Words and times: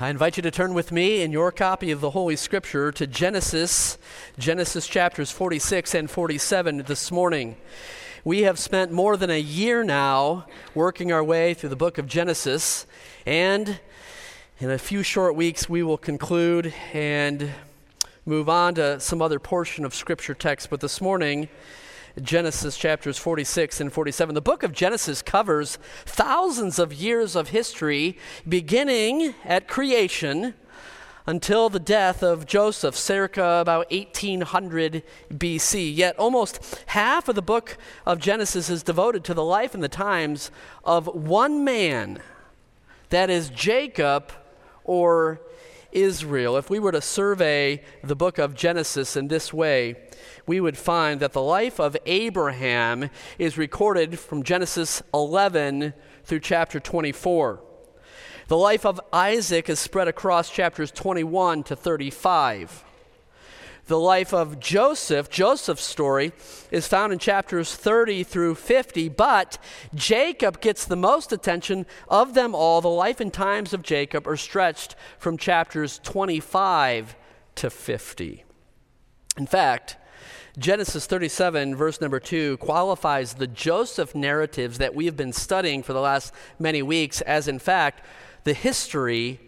I 0.00 0.10
invite 0.10 0.36
you 0.36 0.44
to 0.44 0.52
turn 0.52 0.74
with 0.74 0.92
me 0.92 1.22
in 1.22 1.32
your 1.32 1.50
copy 1.50 1.90
of 1.90 2.00
the 2.00 2.10
Holy 2.10 2.36
Scripture 2.36 2.92
to 2.92 3.04
Genesis, 3.04 3.98
Genesis 4.38 4.86
chapters 4.86 5.32
46 5.32 5.92
and 5.92 6.08
47 6.08 6.84
this 6.86 7.10
morning. 7.10 7.56
We 8.22 8.42
have 8.42 8.60
spent 8.60 8.92
more 8.92 9.16
than 9.16 9.28
a 9.28 9.40
year 9.40 9.82
now 9.82 10.46
working 10.72 11.10
our 11.10 11.24
way 11.24 11.52
through 11.52 11.70
the 11.70 11.74
book 11.74 11.98
of 11.98 12.06
Genesis, 12.06 12.86
and 13.26 13.80
in 14.60 14.70
a 14.70 14.78
few 14.78 15.02
short 15.02 15.34
weeks 15.34 15.68
we 15.68 15.82
will 15.82 15.98
conclude 15.98 16.72
and 16.92 17.50
move 18.24 18.48
on 18.48 18.76
to 18.76 19.00
some 19.00 19.20
other 19.20 19.40
portion 19.40 19.84
of 19.84 19.96
Scripture 19.96 20.34
text. 20.34 20.70
But 20.70 20.78
this 20.78 21.00
morning, 21.00 21.48
Genesis 22.22 22.76
chapters 22.76 23.18
46 23.18 23.80
and 23.80 23.92
47. 23.92 24.34
The 24.34 24.40
book 24.40 24.62
of 24.62 24.72
Genesis 24.72 25.22
covers 25.22 25.78
thousands 26.04 26.78
of 26.78 26.92
years 26.92 27.36
of 27.36 27.48
history, 27.48 28.18
beginning 28.48 29.34
at 29.44 29.68
creation 29.68 30.54
until 31.26 31.68
the 31.68 31.78
death 31.78 32.22
of 32.22 32.46
Joseph, 32.46 32.96
circa 32.96 33.58
about 33.60 33.90
1800 33.90 35.02
BC. 35.30 35.94
Yet 35.94 36.16
almost 36.18 36.82
half 36.86 37.28
of 37.28 37.34
the 37.34 37.42
book 37.42 37.76
of 38.06 38.18
Genesis 38.18 38.70
is 38.70 38.82
devoted 38.82 39.24
to 39.24 39.34
the 39.34 39.44
life 39.44 39.74
and 39.74 39.82
the 39.82 39.90
times 39.90 40.50
of 40.84 41.06
one 41.06 41.64
man, 41.64 42.22
that 43.10 43.28
is 43.28 43.50
Jacob 43.50 44.32
or 44.84 45.42
Israel. 45.92 46.56
If 46.56 46.70
we 46.70 46.78
were 46.78 46.92
to 46.92 47.00
survey 47.02 47.82
the 48.02 48.16
book 48.16 48.38
of 48.38 48.54
Genesis 48.54 49.16
in 49.16 49.28
this 49.28 49.52
way, 49.52 49.96
we 50.48 50.60
would 50.60 50.78
find 50.78 51.20
that 51.20 51.34
the 51.34 51.42
life 51.42 51.78
of 51.78 51.96
Abraham 52.06 53.10
is 53.38 53.58
recorded 53.58 54.18
from 54.18 54.42
Genesis 54.42 55.02
11 55.12 55.92
through 56.24 56.40
chapter 56.40 56.80
24. 56.80 57.62
The 58.48 58.56
life 58.56 58.86
of 58.86 58.98
Isaac 59.12 59.68
is 59.68 59.78
spread 59.78 60.08
across 60.08 60.50
chapters 60.50 60.90
21 60.90 61.64
to 61.64 61.76
35. 61.76 62.82
The 63.88 63.98
life 63.98 64.32
of 64.32 64.58
Joseph, 64.58 65.28
Joseph's 65.28 65.84
story, 65.84 66.32
is 66.70 66.88
found 66.88 67.12
in 67.12 67.18
chapters 67.18 67.74
30 67.74 68.22
through 68.24 68.54
50, 68.54 69.10
but 69.10 69.58
Jacob 69.94 70.62
gets 70.62 70.86
the 70.86 70.96
most 70.96 71.30
attention 71.30 71.84
of 72.08 72.32
them 72.32 72.54
all. 72.54 72.80
The 72.80 72.88
life 72.88 73.20
and 73.20 73.32
times 73.32 73.74
of 73.74 73.82
Jacob 73.82 74.26
are 74.26 74.36
stretched 74.36 74.96
from 75.18 75.36
chapters 75.36 76.00
25 76.02 77.16
to 77.56 77.68
50. 77.70 78.44
In 79.36 79.46
fact, 79.46 79.97
Genesis 80.58 81.06
37, 81.06 81.76
verse 81.76 82.00
number 82.00 82.18
2, 82.18 82.56
qualifies 82.56 83.34
the 83.34 83.46
Joseph 83.46 84.12
narratives 84.12 84.78
that 84.78 84.92
we 84.92 85.04
have 85.04 85.16
been 85.16 85.32
studying 85.32 85.84
for 85.84 85.92
the 85.92 86.00
last 86.00 86.34
many 86.58 86.82
weeks 86.82 87.20
as, 87.20 87.46
in 87.46 87.60
fact, 87.60 88.04
the 88.42 88.54
history 88.54 89.38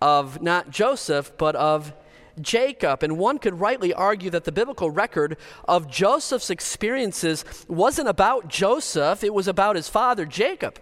of 0.00 0.40
not 0.42 0.70
Joseph, 0.70 1.32
but 1.38 1.56
of 1.56 1.92
Jacob. 2.40 3.02
And 3.02 3.18
one 3.18 3.38
could 3.38 3.58
rightly 3.58 3.92
argue 3.92 4.30
that 4.30 4.44
the 4.44 4.52
biblical 4.52 4.90
record 4.90 5.36
of 5.66 5.90
Joseph's 5.90 6.50
experiences 6.50 7.44
wasn't 7.66 8.08
about 8.08 8.46
Joseph, 8.46 9.24
it 9.24 9.34
was 9.34 9.48
about 9.48 9.74
his 9.74 9.88
father, 9.88 10.24
Jacob. 10.24 10.78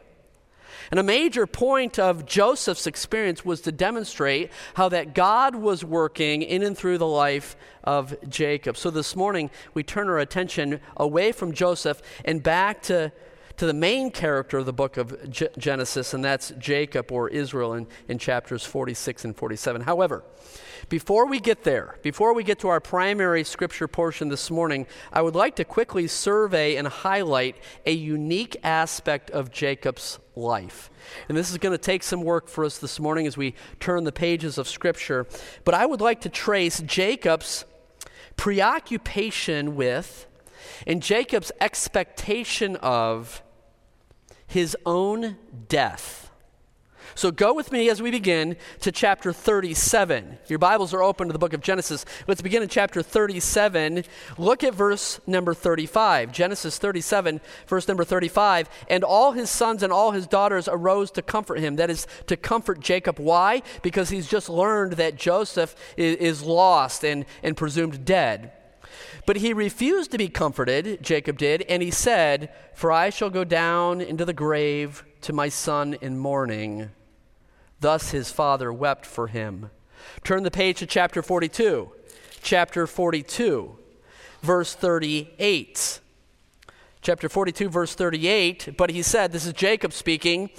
And 0.93 1.01
a 1.01 1.03
major 1.03 1.47
point 1.47 1.99
of 1.99 2.27
Joseph's 2.27 2.87
experience 2.87 3.47
was 3.47 3.63
to 3.63 3.73
demonstrate 3.73 4.51
how 4.75 4.91
that 4.91 5.15
God 5.15 5.57
was 5.57 5.83
working 5.83 6.43
in 6.43 6.63
and 6.63 6.77
through 6.77 6.99
the 6.99 7.07
life 7.07 7.57
of 7.83 8.15
Jacob. 8.29 8.77
So 8.77 8.91
this 8.91 9.17
morning, 9.17 9.49
we 9.73 9.83
turn 9.83 10.11
our 10.11 10.19
attention 10.19 10.81
away 10.99 11.33
from 11.33 11.55
Joseph 11.55 12.03
and 12.27 12.43
back 12.43 12.83
to, 12.83 13.11
to 13.57 13.65
the 13.65 13.73
main 13.73 14.11
character 14.11 14.59
of 14.59 14.67
the 14.67 14.75
book 14.75 14.99
of 14.99 15.31
G- 15.31 15.49
Genesis, 15.57 16.13
and 16.13 16.23
that's 16.23 16.53
Jacob 16.59 17.11
or 17.11 17.31
Israel 17.31 17.73
in, 17.73 17.87
in 18.07 18.19
chapters 18.19 18.63
46 18.63 19.25
and 19.25 19.35
47. 19.35 19.81
However, 19.81 20.23
before 20.89 21.27
we 21.27 21.41
get 21.41 21.65
there, 21.65 21.97
before 22.03 22.35
we 22.35 22.45
get 22.45 22.59
to 22.61 22.69
our 22.69 22.81
primary 22.81 23.45
scripture 23.45 23.89
portion 23.89 24.29
this 24.29 24.51
morning, 24.51 24.87
I 25.13 25.23
would 25.23 25.35
like 25.35 25.57
to 25.57 25.65
quickly 25.65 26.07
survey 26.07 26.77
and 26.77 26.87
highlight 26.89 27.57
a 27.87 27.93
unique 27.93 28.57
aspect 28.63 29.31
of 29.31 29.51
Jacob's 29.51 30.19
life. 30.35 30.91
And 31.29 31.37
this 31.37 31.51
is 31.51 31.59
going 31.59 31.73
to 31.73 31.79
take 31.79 32.03
some 32.03 32.23
work 32.23 32.49
for 32.49 32.65
us 32.65 32.79
this 32.79 32.99
morning 32.99 33.27
as 33.27 33.37
we 33.37 33.55
turn 33.81 34.05
the 34.05 34.13
pages 34.13 34.59
of 34.59 34.69
scripture. 34.69 35.27
But 35.65 35.75
I 35.75 35.87
would 35.87 36.01
like 36.01 36.21
to 36.23 36.29
trace 36.29 36.81
Jacob's 36.81 37.65
preoccupation 38.37 39.77
with 39.77 40.27
and 40.87 41.03
Jacob's 41.03 41.53
expectation 41.61 42.77
of 42.77 43.43
his 44.47 44.77
own 44.85 45.37
death. 45.69 46.32
So 47.15 47.31
go 47.31 47.53
with 47.53 47.73
me 47.73 47.91
as 47.91 48.01
we 48.01 48.11
begin 48.11 48.57
to 48.81 48.91
chapter 48.91 49.33
37. 49.33 50.39
Your 50.49 50.59
Bibles 50.59 50.95
are 50.95 51.03
open 51.03 51.29
to 51.29 51.33
the 51.33 51.39
book 51.39 51.53
of 51.53 51.61
Genesis. 51.61 52.05
Let's 52.27 52.41
begin 52.41 52.63
in 52.63 52.69
chapter 52.69 53.03
37. 53.03 54.05
Look 54.39 54.65
at 54.65 54.75
verse 54.75 55.21
number 55.27 55.53
35. 55.53 56.33
Genesis 56.33 56.79
37, 56.79 57.41
verse 57.67 57.87
number 57.87 58.05
35. 58.05 58.71
And 58.89 59.05
all 59.05 59.33
his 59.33 59.51
sons 59.51 59.83
and 59.83 59.93
all 59.93 60.13
his 60.13 60.27
daughters 60.27 60.69
arose 60.69 61.11
to 61.13 61.23
comfort 61.23 61.61
him. 61.61 61.77
That 61.77 61.91
is, 61.91 62.07
to 62.27 62.37
comfort 62.37 62.81
Jacob. 62.81 63.19
Why? 63.19 63.63
Because 63.83 64.09
he's 64.09 64.29
just 64.29 64.49
learned 64.49 64.95
that 64.95 65.17
Joseph 65.17 65.75
is, 65.97 66.43
lost 66.43 67.05
and, 67.05 67.25
and 67.43 67.57
presumed 67.57 68.05
dead. 68.05 68.53
But 69.27 69.37
he 69.37 69.53
refused 69.53 70.11
to 70.11 70.19
be 70.19 70.29
comforted, 70.29 71.03
Jacob 71.03 71.39
did, 71.39 71.63
and 71.63 71.83
he 71.83 71.91
said, 71.91 72.53
For 72.75 72.91
I 72.91 73.11
shall 73.11 73.31
go 73.31 73.45
down 73.45 74.01
into 74.01 74.25
the 74.25 74.33
grave 74.33 75.05
to 75.23 75.33
my 75.33 75.49
son 75.49 75.95
in 76.01 76.19
mourning. 76.19 76.91
Thus 77.83 78.13
his 78.13 78.31
father 78.31 78.73
wept 78.73 79.05
for 79.05 79.27
him. 79.27 79.71
Turn 80.23 80.45
the 80.45 80.53
page 80.53 80.79
to 80.79 80.87
chapter 80.87 81.21
42. 81.21 81.91
Chapter 82.41 82.87
42, 82.87 83.77
verse 84.41 84.75
38. 84.75 86.01
Chapter 87.03 87.29
42, 87.29 87.69
verse 87.69 87.95
38. 87.97 88.77
But 88.77 88.91
he 88.91 89.03
said, 89.03 89.33
This 89.33 89.47
is 89.47 89.53
Jacob 89.53 89.93
speaking, 89.93 90.51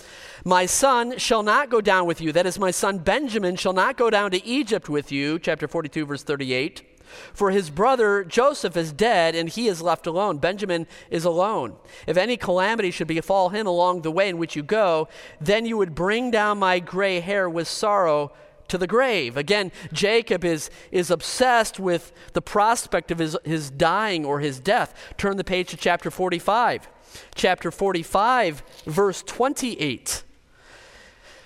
My 0.44 0.66
son 0.66 1.17
shall 1.17 1.44
not 1.44 1.69
go 1.69 1.79
down 1.79 2.07
with 2.07 2.19
you. 2.19 2.33
That 2.33 2.45
is, 2.45 2.59
my 2.59 2.72
son 2.72 2.97
Benjamin 2.97 3.56
shall 3.56 3.73
not 3.73 3.95
go 3.95 4.09
down 4.09 4.31
to 4.31 4.45
Egypt 4.45 4.89
with 4.89 5.09
you. 5.09 5.39
Chapter 5.39 5.69
42, 5.69 6.06
verse 6.06 6.23
38. 6.23 6.93
For 7.34 7.52
his 7.52 7.69
brother 7.69 8.24
Joseph 8.24 8.78
is 8.78 8.91
dead, 8.91 9.36
and 9.36 9.50
he 9.50 9.68
is 9.68 9.81
left 9.81 10.08
alone. 10.08 10.38
Benjamin 10.38 10.88
is 11.09 11.25
alone. 11.25 11.75
If 12.08 12.18
any 12.18 12.38
calamity 12.38 12.91
should 12.91 13.08
befall 13.08 13.50
him 13.50 13.68
along 13.68 14.02
the 14.02 14.12
way 14.12 14.30
in 14.30 14.38
which 14.38 14.56
you 14.56 14.64
go, 14.64 15.08
then 15.40 15.66
you 15.66 15.78
would 15.78 15.96
bring 15.96 16.31
down 16.31 16.59
my 16.59 16.80
gray 16.80 17.19
hair 17.19 17.50
with 17.50 17.68
sorrow 17.68 18.31
to 18.68 18.78
the 18.78 18.88
grave. 18.88 19.38
Again, 19.38 19.72
Jacob 19.92 20.44
is, 20.44 20.69
is 20.92 21.12
obsessed 21.12 21.80
with 21.80 22.12
the 22.34 22.42
prospect 22.42 23.12
of 23.12 23.19
his, 23.19 23.38
his 23.44 23.69
dying 23.69 24.25
or 24.25 24.40
his 24.40 24.59
death. 24.59 25.13
Turn 25.18 25.38
the 25.38 25.44
page 25.44 25.69
to 25.69 25.78
chapter 25.78 26.09
45. 26.09 26.88
Chapter 27.36 27.69
45, 27.69 28.63
verse 28.86 29.22
28 29.24 30.24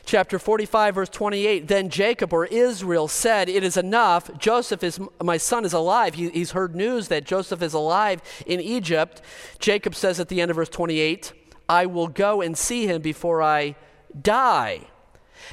chapter 0.07 0.40
45, 0.40 0.95
verse 0.95 1.09
28, 1.09 1.68
then 1.68 1.90
Jacob 1.90 2.34
or 2.34 2.45
Israel 2.45 3.07
said, 3.07 3.50
It 3.50 3.63
is 3.63 3.78
enough. 3.78 4.35
Joseph 4.40 4.81
is, 4.81 5.00
my 5.22 5.38
son 5.38 5.66
is 5.66 5.73
alive. 5.73 6.16
He, 6.16 6.29
he's 6.29 6.51
heard 6.51 6.75
news 6.75 7.09
that 7.09 7.25
Joseph 7.25 7.62
is 7.62 7.73
alive 7.73 8.22
in 8.47 8.59
Egypt. 8.59 9.22
Jacob 9.59 9.94
says 9.94 10.19
at 10.19 10.29
the 10.29 10.41
end 10.41 10.50
of 10.50 10.56
verse 10.56 10.69
28, 10.69 11.34
I 11.69 11.85
will 11.85 12.07
go 12.07 12.41
and 12.41 12.57
see 12.57 12.88
him 12.88 13.01
before 13.01 13.44
I 13.44 13.75
die. 14.19 14.88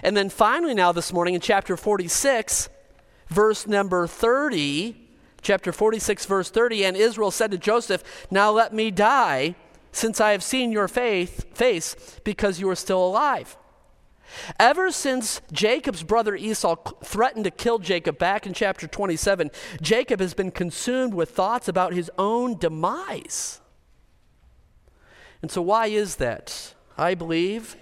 And 0.03 0.16
then 0.16 0.31
finally, 0.31 0.72
now 0.72 0.93
this 0.93 1.12
morning 1.12 1.34
in 1.34 1.41
chapter 1.41 1.76
46, 1.76 2.69
verse 3.28 3.66
number 3.66 4.06
30, 4.06 4.97
chapter 5.43 5.72
46, 5.72 6.26
verse 6.26 6.48
30, 6.48 6.84
and 6.84 6.97
Israel 6.97 7.32
said 7.32 7.50
to 7.50 7.59
Joseph, 7.59 8.04
Now 8.31 8.53
let 8.53 8.72
me 8.72 8.93
die, 8.93 9.56
since 9.91 10.20
I 10.20 10.31
have 10.31 10.44
seen 10.44 10.70
your 10.70 10.87
faith, 10.87 11.44
face, 11.56 11.97
because 12.22 12.60
you 12.60 12.70
are 12.70 12.76
still 12.76 13.04
alive. 13.04 13.56
Ever 14.58 14.90
since 14.90 15.40
Jacob's 15.52 16.02
brother 16.02 16.34
Esau 16.36 16.76
threatened 17.02 17.44
to 17.44 17.50
kill 17.50 17.78
Jacob 17.78 18.19
back 18.19 18.46
in 18.46 18.52
chapter 18.52 18.86
27, 18.86 19.50
Jacob 19.81 20.20
has 20.20 20.34
been 20.34 20.50
consumed 20.50 21.14
with 21.14 21.31
thoughts 21.31 21.69
about 21.69 21.94
his 21.94 22.10
own 22.19 22.58
demise. 22.58 23.60
And 25.42 25.50
so, 25.50 25.60
why 25.62 25.86
is 25.88 26.16
that? 26.16 26.75
I 26.96 27.14
believe 27.14 27.76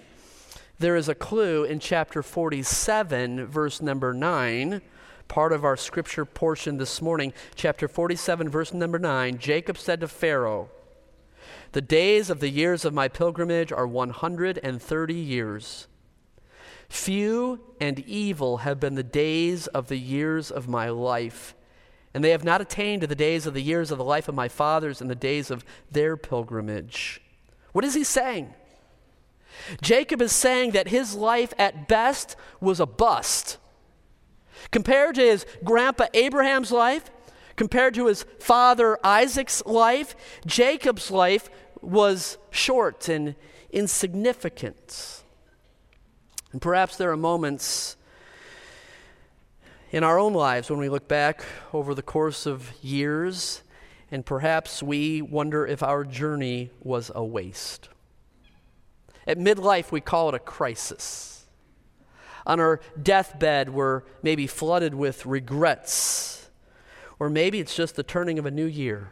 there 0.79 0.95
is 0.95 1.07
a 1.07 1.15
clue 1.15 1.63
in 1.63 1.79
chapter 1.79 2.21
47, 2.21 3.45
verse 3.45 3.81
number 3.81 4.13
9, 4.13 4.81
part 5.27 5.53
of 5.53 5.63
our 5.63 5.77
scripture 5.77 6.25
portion 6.25 6.77
this 6.77 7.01
morning. 7.01 7.31
Chapter 7.55 7.87
47, 7.87 8.49
verse 8.49 8.73
number 8.73 8.99
9 8.99 9.37
Jacob 9.37 9.77
said 9.77 10.01
to 10.01 10.07
Pharaoh, 10.07 10.69
The 11.71 11.81
days 11.81 12.29
of 12.29 12.39
the 12.39 12.49
years 12.49 12.83
of 12.83 12.93
my 12.93 13.07
pilgrimage 13.07 13.71
are 13.71 13.87
130 13.87 15.13
years. 15.13 15.87
Few 16.93 17.59
and 17.81 18.01
evil 18.01 18.57
have 18.57 18.79
been 18.79 18.93
the 18.93 19.01
days 19.01 19.65
of 19.65 19.87
the 19.87 19.97
years 19.97 20.51
of 20.51 20.67
my 20.67 20.89
life, 20.89 21.55
and 22.13 22.23
they 22.23 22.29
have 22.29 22.43
not 22.43 22.61
attained 22.61 23.01
to 23.01 23.07
the 23.07 23.15
days 23.15 23.47
of 23.47 23.55
the 23.55 23.63
years 23.63 23.89
of 23.89 23.97
the 23.97 24.03
life 24.03 24.29
of 24.29 24.35
my 24.35 24.47
fathers 24.47 25.01
and 25.01 25.09
the 25.09 25.15
days 25.15 25.49
of 25.49 25.65
their 25.91 26.15
pilgrimage. 26.15 27.19
What 27.71 27.83
is 27.83 27.95
he 27.95 28.03
saying? 28.03 28.53
Jacob 29.81 30.21
is 30.21 30.31
saying 30.31 30.71
that 30.73 30.89
his 30.89 31.15
life 31.15 31.51
at 31.57 31.87
best 31.87 32.35
was 32.61 32.79
a 32.79 32.85
bust. 32.85 33.57
Compared 34.69 35.15
to 35.15 35.21
his 35.21 35.47
grandpa 35.63 36.05
Abraham's 36.13 36.71
life, 36.71 37.09
compared 37.55 37.95
to 37.95 38.05
his 38.05 38.23
father 38.39 38.99
Isaac's 39.03 39.65
life, 39.65 40.15
Jacob's 40.45 41.09
life 41.09 41.49
was 41.81 42.37
short 42.51 43.09
and 43.09 43.33
insignificant. 43.71 45.22
And 46.53 46.61
perhaps 46.61 46.95
there 46.95 47.11
are 47.11 47.17
moments 47.17 47.97
in 49.91 50.03
our 50.03 50.17
own 50.17 50.33
lives 50.33 50.69
when 50.69 50.79
we 50.79 50.87
look 50.87 51.07
back 51.07 51.43
over 51.73 51.93
the 51.93 52.01
course 52.01 52.45
of 52.45 52.71
years 52.81 53.63
and 54.11 54.23
perhaps 54.23 54.83
we 54.83 55.23
wonder 55.23 55.65
if 55.65 55.81
our 55.81 56.03
journey 56.03 56.69
was 56.81 57.11
a 57.15 57.25
waste. 57.25 57.89
At 59.25 59.39
midlife, 59.39 59.91
we 59.91 60.01
call 60.01 60.29
it 60.29 60.35
a 60.35 60.39
crisis. 60.39 61.47
On 62.45 62.59
our 62.59 62.79
deathbed, 63.01 63.69
we're 63.71 64.03
maybe 64.21 64.45
flooded 64.45 64.93
with 64.93 65.25
regrets. 65.25 66.51
Or 67.17 67.31
maybe 67.31 67.59
it's 67.59 67.75
just 67.75 67.95
the 67.95 68.03
turning 68.03 68.37
of 68.37 68.45
a 68.45 68.51
new 68.51 68.65
year. 68.65 69.09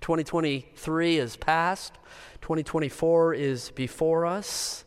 2023 0.00 1.18
is 1.18 1.36
past, 1.36 1.94
2024 2.40 3.34
is 3.34 3.70
before 3.70 4.26
us. 4.26 4.84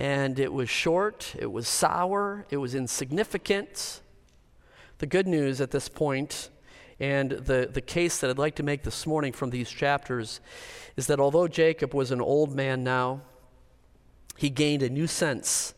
And 0.00 0.38
it 0.38 0.50
was 0.50 0.70
short, 0.70 1.34
it 1.38 1.52
was 1.52 1.68
sour, 1.68 2.46
it 2.48 2.56
was 2.56 2.74
insignificant. 2.74 4.00
The 4.96 5.04
good 5.04 5.28
news 5.28 5.60
at 5.60 5.72
this 5.72 5.90
point, 5.90 6.48
and 6.98 7.32
the, 7.32 7.68
the 7.70 7.82
case 7.82 8.18
that 8.20 8.30
I'd 8.30 8.38
like 8.38 8.54
to 8.54 8.62
make 8.62 8.82
this 8.82 9.06
morning 9.06 9.34
from 9.34 9.50
these 9.50 9.68
chapters, 9.68 10.40
is 10.96 11.06
that 11.08 11.20
although 11.20 11.46
Jacob 11.46 11.92
was 11.92 12.12
an 12.12 12.22
old 12.22 12.56
man 12.56 12.82
now, 12.82 13.20
he 14.38 14.48
gained 14.48 14.82
a 14.82 14.88
new 14.88 15.06
sense 15.06 15.74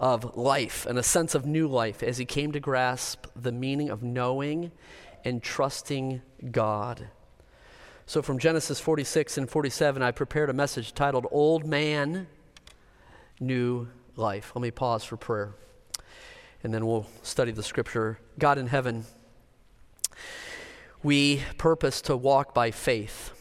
of 0.00 0.36
life 0.36 0.84
and 0.84 0.98
a 0.98 1.04
sense 1.04 1.36
of 1.36 1.46
new 1.46 1.68
life 1.68 2.02
as 2.02 2.18
he 2.18 2.24
came 2.24 2.50
to 2.50 2.58
grasp 2.58 3.26
the 3.36 3.52
meaning 3.52 3.90
of 3.90 4.02
knowing 4.02 4.72
and 5.24 5.40
trusting 5.40 6.20
God. 6.50 7.10
So, 8.06 8.22
from 8.22 8.40
Genesis 8.40 8.80
46 8.80 9.38
and 9.38 9.48
47, 9.48 10.02
I 10.02 10.10
prepared 10.10 10.50
a 10.50 10.52
message 10.52 10.94
titled 10.94 11.28
Old 11.30 11.64
Man, 11.64 12.26
New 13.40 13.88
Life. 14.16 14.52
Let 14.54 14.62
me 14.62 14.70
pause 14.70 15.04
for 15.04 15.16
prayer, 15.16 15.54
and 16.62 16.72
then 16.72 16.86
we'll 16.86 17.06
study 17.22 17.52
the 17.52 17.62
scripture. 17.62 18.18
God 18.38 18.58
in 18.58 18.68
heaven, 18.68 19.04
we 21.02 21.42
purpose 21.58 22.00
to 22.02 22.16
walk 22.16 22.54
by 22.54 22.70
faith 22.70 23.32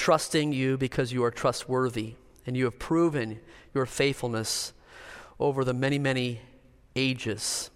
trusting 0.00 0.50
you 0.52 0.78
because 0.78 1.12
you 1.12 1.22
are 1.22 1.30
trustworthy 1.30 2.14
and 2.46 2.56
you 2.56 2.64
have 2.64 2.78
proven 2.78 3.38
your 3.74 3.84
faithfulness 3.84 4.72
over 5.38 5.62
the 5.62 5.74
many, 5.74 5.98
many 5.98 6.40
ages. 6.96 7.70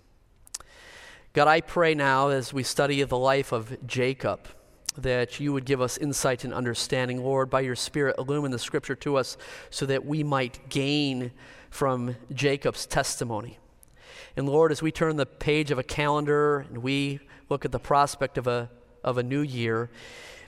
God, 1.34 1.48
I 1.48 1.60
pray 1.60 1.94
now 1.94 2.28
as 2.28 2.54
we 2.54 2.62
study 2.62 3.02
the 3.02 3.18
life 3.18 3.52
of 3.52 3.76
Jacob 3.86 4.48
that 4.96 5.40
you 5.40 5.52
would 5.52 5.64
give 5.64 5.80
us 5.80 5.98
insight 5.98 6.44
and 6.44 6.54
understanding. 6.54 7.22
Lord, 7.22 7.50
by 7.50 7.60
your 7.60 7.76
Spirit, 7.76 8.16
illumine 8.18 8.50
the 8.50 8.58
scripture 8.58 8.94
to 8.96 9.16
us 9.16 9.36
so 9.70 9.86
that 9.86 10.04
we 10.04 10.22
might 10.22 10.68
gain 10.68 11.32
from 11.70 12.16
Jacob's 12.32 12.86
testimony. 12.86 13.58
And 14.36 14.48
Lord, 14.48 14.72
as 14.72 14.82
we 14.82 14.92
turn 14.92 15.16
the 15.16 15.26
page 15.26 15.70
of 15.70 15.78
a 15.78 15.82
calendar 15.82 16.60
and 16.60 16.78
we 16.78 17.20
look 17.48 17.64
at 17.64 17.72
the 17.72 17.80
prospect 17.80 18.38
of 18.38 18.46
a, 18.46 18.70
of 19.02 19.18
a 19.18 19.22
new 19.22 19.42
year, 19.42 19.90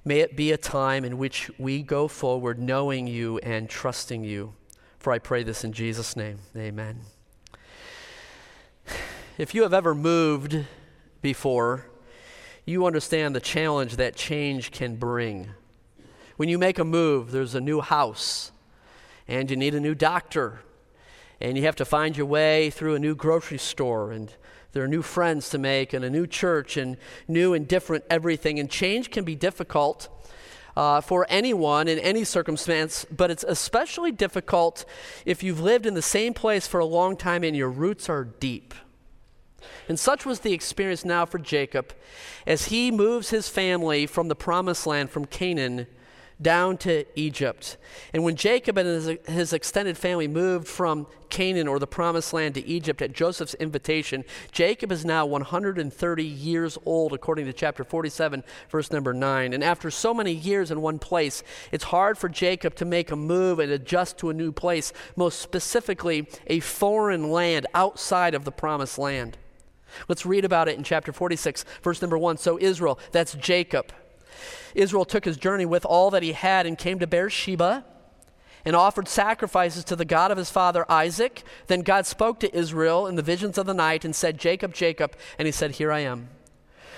May 0.07 0.21
it 0.21 0.37
be 0.37 0.53
a 0.53 0.57
time 0.57 1.05
in 1.05 1.19
which 1.19 1.51
we 1.59 1.83
go 1.83 2.07
forward 2.07 2.61
knowing 2.61 3.09
you 3.09 3.39
and 3.39 3.69
trusting 3.69 4.23
you. 4.23 4.55
For 5.01 5.13
I 5.13 5.19
pray 5.19 5.43
this 5.43 5.65
in 5.65 5.73
Jesus' 5.73 6.15
name. 6.15 6.39
Amen. 6.57 7.01
If 9.37 9.55
you 9.55 9.65
have 9.65 9.75
ever 9.75 9.95
moved 9.95 10.65
before, 11.21 11.91
you 12.67 12.85
understand 12.85 13.35
the 13.35 13.41
challenge 13.41 13.95
that 13.97 14.17
change 14.17 14.73
can 14.73 14.97
bring. 14.97 15.49
When 16.37 16.49
you 16.49 16.59
make 16.59 16.81
a 16.81 16.85
move, 16.85 17.31
there's 17.31 17.55
a 17.55 17.61
new 17.61 17.81
house, 17.81 18.51
and 19.29 19.49
you 19.49 19.57
need 19.57 19.75
a 19.75 19.81
new 19.81 19.95
doctor, 19.95 20.61
and 21.41 21.57
you 21.57 21.63
have 21.63 21.77
to 21.77 21.85
find 21.85 22.17
your 22.17 22.27
way 22.27 22.71
through 22.71 22.97
a 22.97 22.99
new 22.99 23.15
grocery 23.15 23.59
store, 23.59 24.11
and 24.11 24.35
there 24.73 24.83
are 24.83 24.89
new 24.89 25.01
friends 25.01 25.49
to 25.51 25.59
make 25.59 25.93
and 25.93 26.05
a 26.05 26.11
new 26.11 26.27
church 26.27 26.77
and 26.77 26.97
new 27.29 27.55
and 27.55 27.69
different 27.69 28.05
everything. 28.11 28.59
And 28.59 28.69
change 28.69 29.11
can 29.11 29.25
be 29.25 29.37
difficult 29.37 30.09
uh, 30.77 31.01
for 31.01 31.25
anyone 31.31 31.89
in 31.89 31.99
any 32.01 32.25
circumstance, 32.25 33.07
but 33.11 33.31
it's 33.31 33.45
especially 33.45 34.13
difficult 34.13 34.85
if 35.25 35.43
you've 35.43 35.61
lived 35.61 35.87
in 35.87 35.95
the 35.95 36.03
same 36.03 36.35
place 36.35 36.67
for 36.67 36.81
a 36.81 36.85
long 36.85 37.17
time 37.17 37.45
and 37.45 37.57
your 37.57 37.71
roots 37.71 38.09
are 38.09 38.25
deep. 38.25 38.75
And 39.89 39.99
such 39.99 40.25
was 40.25 40.41
the 40.41 40.53
experience 40.53 41.05
now 41.05 41.27
for 41.27 41.39
Jacob 41.39 41.93
as 42.47 42.67
he 42.67 42.91
moves 42.91 43.31
his 43.31 43.49
family 43.49 44.07
from 44.07 44.29
the 44.29 44.37
promised 44.37 44.87
land, 44.87 45.11
from 45.11 45.25
Canaan, 45.25 45.87
down 46.41 46.77
to 46.77 47.05
Egypt. 47.19 47.79
And 48.13 48.23
when 48.23 48.37
Jacob 48.37 48.77
and 48.77 48.87
his, 48.87 49.19
his, 49.27 49.53
extended 49.53 49.97
family 49.97 50.29
moved 50.29 50.69
from 50.69 51.07
Canaan 51.31 51.67
or 51.67 51.79
the 51.79 51.87
promised 51.87 52.33
land 52.35 52.55
to 52.55 52.67
Egypt 52.67 53.01
at 53.01 53.13
Joseph's 53.13 53.55
invitation, 53.55 54.25
Jacob 54.53 54.93
is 54.93 55.05
now 55.05 55.25
130 55.25 56.25
years 56.25 56.77
old, 56.85 57.13
according 57.15 57.47
to 57.47 57.53
chapter 57.53 57.85
47, 57.85 58.45
verse 58.69 58.91
number 58.93 59.15
9. 59.15 59.53
And 59.55 59.65
after 59.65 59.91
so 59.91 60.13
many 60.13 60.33
years 60.33 60.71
in 60.71 60.83
one 60.83 60.99
place, 60.99 61.43
it's 61.73 61.85
hard 61.85 62.19
for 62.19 62.29
Jacob 62.29 62.75
to 62.77 62.85
make 62.85 63.11
a 63.11 63.17
move 63.17 63.59
and 63.59 63.73
adjust 63.73 64.19
to 64.19 64.29
a 64.29 64.35
new 64.35 64.53
place, 64.53 64.93
most 65.17 65.41
specifically, 65.41 66.29
a 66.49 66.61
foreign 66.61 67.31
land 67.31 67.67
outside 67.75 68.35
of 68.35 68.45
the 68.45 68.53
promised 68.53 68.99
land. 68.99 69.39
Let's 70.09 70.27
read 70.27 70.45
about 70.45 70.69
it 70.69 70.77
in 70.77 70.85
chapter 70.85 71.13
46, 71.13 71.65
verse 71.83 72.01
number 72.01 72.19
1. 72.19 72.37
So 72.39 72.59
Israel, 72.59 72.99
that's 73.13 73.35
Jacob 73.35 73.93
Israel 74.77 75.05
took 75.05 75.25
his 75.25 75.37
journey 75.37 75.67
with 75.67 75.85
all 75.85 76.11
that 76.11 76.23
he 76.23 76.33
had 76.33 76.67
and 76.67 76.77
came 76.77 76.99
to 76.99 77.07
Beersheba 77.07 77.85
and 78.65 78.77
offered 78.77 79.09
sacrifices 79.09 79.85
to 79.85 79.97
the 79.97 80.05
God 80.05 80.31
of 80.31 80.39
his 80.39 80.51
father 80.51 80.85
Isaac. 80.91 81.43
Then 81.67 81.81
God 81.81 82.05
spoke 82.05 82.41
to 82.41 82.57
Israel 82.57 83.07
in 83.07 83.15
the 83.15 83.23
visions 83.23 83.59
of 83.59 83.67
the 83.67 83.75
night 83.75 84.05
and 84.05 84.15
said, 84.15 84.39
Jacob, 84.39 84.75
Jacob. 84.75 85.17
And 85.39 85.47
he 85.47 85.53
said, 85.53 85.73
Here 85.73 85.93
I 85.93 86.01
am. 86.01 86.29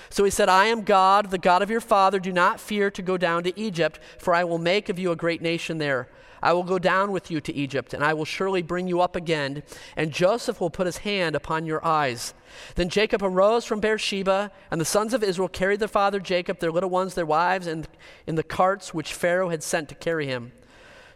So 0.09 0.23
he 0.23 0.31
said, 0.31 0.49
I 0.49 0.65
am 0.65 0.81
God, 0.81 1.29
the 1.29 1.37
God 1.37 1.61
of 1.61 1.69
your 1.69 1.81
father. 1.81 2.19
Do 2.19 2.33
not 2.33 2.59
fear 2.59 2.89
to 2.91 3.01
go 3.01 3.15
down 3.15 3.43
to 3.43 3.57
Egypt, 3.57 3.99
for 4.17 4.33
I 4.33 4.43
will 4.43 4.57
make 4.57 4.89
of 4.89 4.97
you 4.97 5.11
a 5.11 5.15
great 5.15 5.41
nation 5.41 5.77
there. 5.77 6.09
I 6.41 6.53
will 6.53 6.63
go 6.63 6.79
down 6.79 7.11
with 7.11 7.29
you 7.29 7.41
to 7.41 7.53
Egypt, 7.53 7.93
and 7.93 8.03
I 8.03 8.13
will 8.13 8.25
surely 8.25 8.61
bring 8.61 8.87
you 8.87 9.01
up 9.01 9.15
again, 9.15 9.63
and 9.95 10.11
Joseph 10.11 10.61
will 10.61 10.69
put 10.69 10.85
his 10.85 10.99
hand 10.99 11.35
upon 11.35 11.65
your 11.65 11.85
eyes. 11.85 12.33
Then 12.75 12.89
Jacob 12.89 13.21
arose 13.21 13.65
from 13.65 13.79
Beersheba, 13.79 14.51
and 14.71 14.79
the 14.79 14.85
sons 14.85 15.13
of 15.13 15.23
Israel 15.23 15.49
carried 15.49 15.79
their 15.79 15.87
father 15.87 16.19
Jacob, 16.19 16.59
their 16.59 16.71
little 16.71 16.89
ones, 16.89 17.13
their 17.13 17.25
wives, 17.25 17.67
and 17.67 17.87
in 18.25 18.35
the 18.35 18.43
carts 18.43 18.93
which 18.93 19.13
Pharaoh 19.13 19.49
had 19.49 19.63
sent 19.63 19.89
to 19.89 19.95
carry 19.95 20.27
him. 20.27 20.53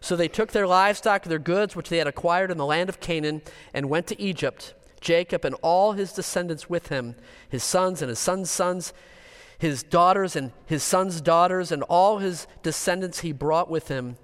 So 0.02 0.16
they 0.16 0.28
took 0.28 0.52
their 0.52 0.68
livestock, 0.68 1.24
their 1.24 1.40
goods 1.40 1.76
which 1.76 1.88
they 1.88 1.98
had 1.98 2.08
acquired 2.08 2.52
in 2.52 2.58
the 2.58 2.66
land 2.66 2.90
of 2.90 3.00
Canaan, 3.00 3.42
and 3.74 3.90
went 3.90 4.08
to 4.08 4.22
Egypt. 4.22 4.74
Jacob 5.00 5.46
and 5.46 5.56
all 5.62 5.94
his 5.94 6.14
descendants 6.14 6.70
with 6.70 6.90
him, 6.90 7.16
his 7.48 7.64
sons 7.64 8.02
and 8.02 8.10
his 8.10 8.20
sons' 8.20 8.52
sons, 8.52 8.94
his 9.58 9.84
daughters 9.84 10.36
and 10.36 10.52
his 10.66 10.84
sons' 10.84 11.22
daughters, 11.22 11.72
and 11.72 11.84
all 11.84 12.18
his 12.18 12.48
descendants 12.64 13.20
he 13.20 13.32
brought 13.32 13.70
with 13.70 13.88
him 13.88 14.18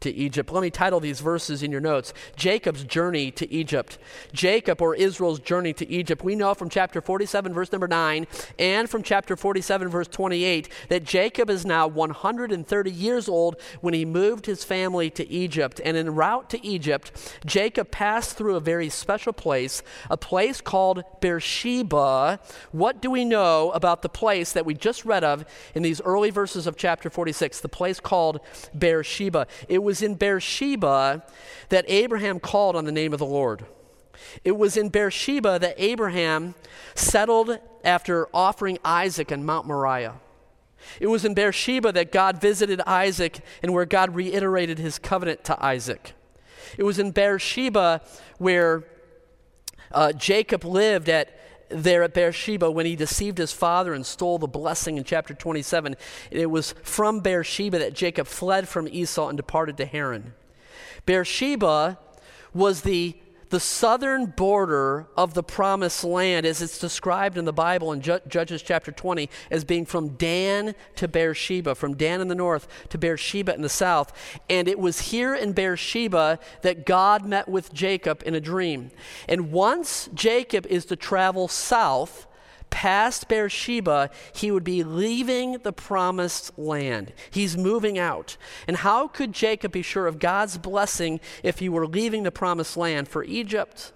to 0.00 0.10
Egypt. 0.10 0.52
Let 0.52 0.62
me 0.62 0.70
title 0.70 1.00
these 1.00 1.20
verses 1.20 1.62
in 1.62 1.70
your 1.70 1.80
notes 1.80 2.12
Jacob's 2.36 2.84
journey 2.84 3.30
to 3.32 3.50
Egypt. 3.52 3.98
Jacob 4.32 4.80
or 4.80 4.94
Israel's 4.94 5.40
journey 5.40 5.72
to 5.74 5.88
Egypt. 5.90 6.22
We 6.22 6.34
know 6.34 6.54
from 6.54 6.68
chapter 6.68 7.00
47, 7.00 7.52
verse 7.52 7.72
number 7.72 7.88
9, 7.88 8.26
and 8.58 8.88
from 8.88 9.02
chapter 9.02 9.36
47, 9.36 9.88
verse 9.88 10.08
28, 10.08 10.68
that 10.88 11.04
Jacob 11.04 11.50
is 11.50 11.66
now 11.66 11.86
130 11.86 12.90
years 12.90 13.28
old 13.28 13.56
when 13.80 13.94
he 13.94 14.04
moved 14.04 14.46
his 14.46 14.64
family 14.64 15.10
to 15.10 15.28
Egypt. 15.30 15.80
And 15.84 15.96
en 15.96 16.14
route 16.14 16.50
to 16.50 16.64
Egypt, 16.64 17.38
Jacob 17.44 17.90
passed 17.90 18.36
through 18.36 18.56
a 18.56 18.60
very 18.60 18.88
special 18.88 19.32
place, 19.32 19.82
a 20.08 20.16
place 20.16 20.60
called 20.60 21.02
Beersheba. 21.20 22.40
What 22.72 23.02
do 23.02 23.10
we 23.10 23.24
know 23.24 23.70
about 23.72 24.02
the 24.02 24.08
place 24.08 24.52
that 24.52 24.66
we 24.66 24.74
just 24.74 25.04
read 25.04 25.24
of 25.24 25.44
in 25.74 25.82
these 25.82 26.00
early 26.02 26.30
verses 26.30 26.66
of 26.66 26.76
chapter 26.76 27.10
46? 27.10 27.60
The 27.60 27.68
place 27.68 28.00
called 28.00 28.40
Beersheba. 28.76 29.46
It 29.68 29.82
was 29.82 29.89
was 29.90 30.02
in 30.02 30.14
Beersheba 30.14 31.24
that 31.68 31.84
Abraham 31.88 32.38
called 32.38 32.76
on 32.76 32.84
the 32.84 32.92
name 32.92 33.12
of 33.12 33.18
the 33.18 33.26
Lord. 33.26 33.66
It 34.44 34.56
was 34.56 34.76
in 34.76 34.88
Beersheba 34.88 35.58
that 35.58 35.74
Abraham 35.78 36.54
settled 36.94 37.58
after 37.82 38.28
offering 38.32 38.78
Isaac 38.84 39.32
on 39.32 39.44
Mount 39.44 39.66
Moriah. 39.66 40.14
It 41.00 41.08
was 41.08 41.24
in 41.24 41.34
Beersheba 41.34 41.90
that 41.90 42.12
God 42.12 42.40
visited 42.40 42.80
Isaac 42.82 43.40
and 43.64 43.74
where 43.74 43.84
God 43.84 44.14
reiterated 44.14 44.78
his 44.78 44.96
covenant 44.96 45.42
to 45.46 45.60
Isaac. 45.60 46.12
It 46.78 46.84
was 46.84 47.00
in 47.00 47.10
Beersheba 47.10 48.00
where 48.38 48.84
uh, 49.90 50.12
Jacob 50.12 50.64
lived 50.64 51.08
at 51.08 51.36
there 51.70 52.02
at 52.02 52.14
Beersheba 52.14 52.70
when 52.70 52.86
he 52.86 52.96
deceived 52.96 53.38
his 53.38 53.52
father 53.52 53.94
and 53.94 54.04
stole 54.04 54.38
the 54.38 54.46
blessing 54.46 54.98
in 54.98 55.04
chapter 55.04 55.34
27. 55.34 55.96
It 56.30 56.46
was 56.46 56.74
from 56.82 57.20
Beersheba 57.20 57.78
that 57.78 57.94
Jacob 57.94 58.26
fled 58.26 58.68
from 58.68 58.88
Esau 58.88 59.28
and 59.28 59.36
departed 59.36 59.76
to 59.78 59.86
Haran. 59.86 60.34
Beersheba 61.06 61.98
was 62.52 62.82
the, 62.82 63.16
the 63.50 63.60
southern 63.60 64.26
border 64.26 65.06
of 65.16 65.34
the 65.34 65.42
promised 65.42 66.04
land, 66.04 66.46
as 66.46 66.62
it's 66.62 66.78
described 66.78 67.36
in 67.36 67.44
the 67.44 67.52
Bible 67.52 67.92
in 67.92 68.00
Ju- 68.00 68.20
Judges 68.26 68.62
chapter 68.62 68.92
20, 68.92 69.28
as 69.50 69.64
being 69.64 69.84
from 69.84 70.10
Dan 70.10 70.74
to 70.96 71.08
Beersheba, 71.08 71.74
from 71.74 71.96
Dan 71.96 72.20
in 72.20 72.28
the 72.28 72.34
north 72.34 72.68
to 72.88 72.98
Beersheba 72.98 73.54
in 73.54 73.62
the 73.62 73.68
south. 73.68 74.12
And 74.48 74.68
it 74.68 74.78
was 74.78 75.00
here 75.10 75.34
in 75.34 75.52
Beersheba 75.52 76.38
that 76.62 76.86
God 76.86 77.26
met 77.26 77.48
with 77.48 77.72
Jacob 77.72 78.22
in 78.24 78.34
a 78.34 78.40
dream. 78.40 78.92
And 79.28 79.52
once 79.52 80.08
Jacob 80.14 80.66
is 80.66 80.84
to 80.86 80.96
travel 80.96 81.48
south, 81.48 82.26
past 82.70 83.28
Beersheba, 83.28 84.10
he 84.32 84.50
would 84.50 84.64
be 84.64 84.82
leaving 84.82 85.58
the 85.58 85.72
promised 85.72 86.58
land. 86.58 87.12
He's 87.30 87.56
moving 87.56 87.98
out. 87.98 88.36
And 88.66 88.78
how 88.78 89.08
could 89.08 89.32
Jacob 89.32 89.72
be 89.72 89.82
sure 89.82 90.06
of 90.06 90.18
God's 90.18 90.56
blessing 90.56 91.20
if 91.42 91.58
he 91.58 91.68
were 91.68 91.86
leaving 91.86 92.22
the 92.22 92.30
promised 92.30 92.76
land 92.76 93.08
for 93.08 93.24
Egypt? 93.24 93.92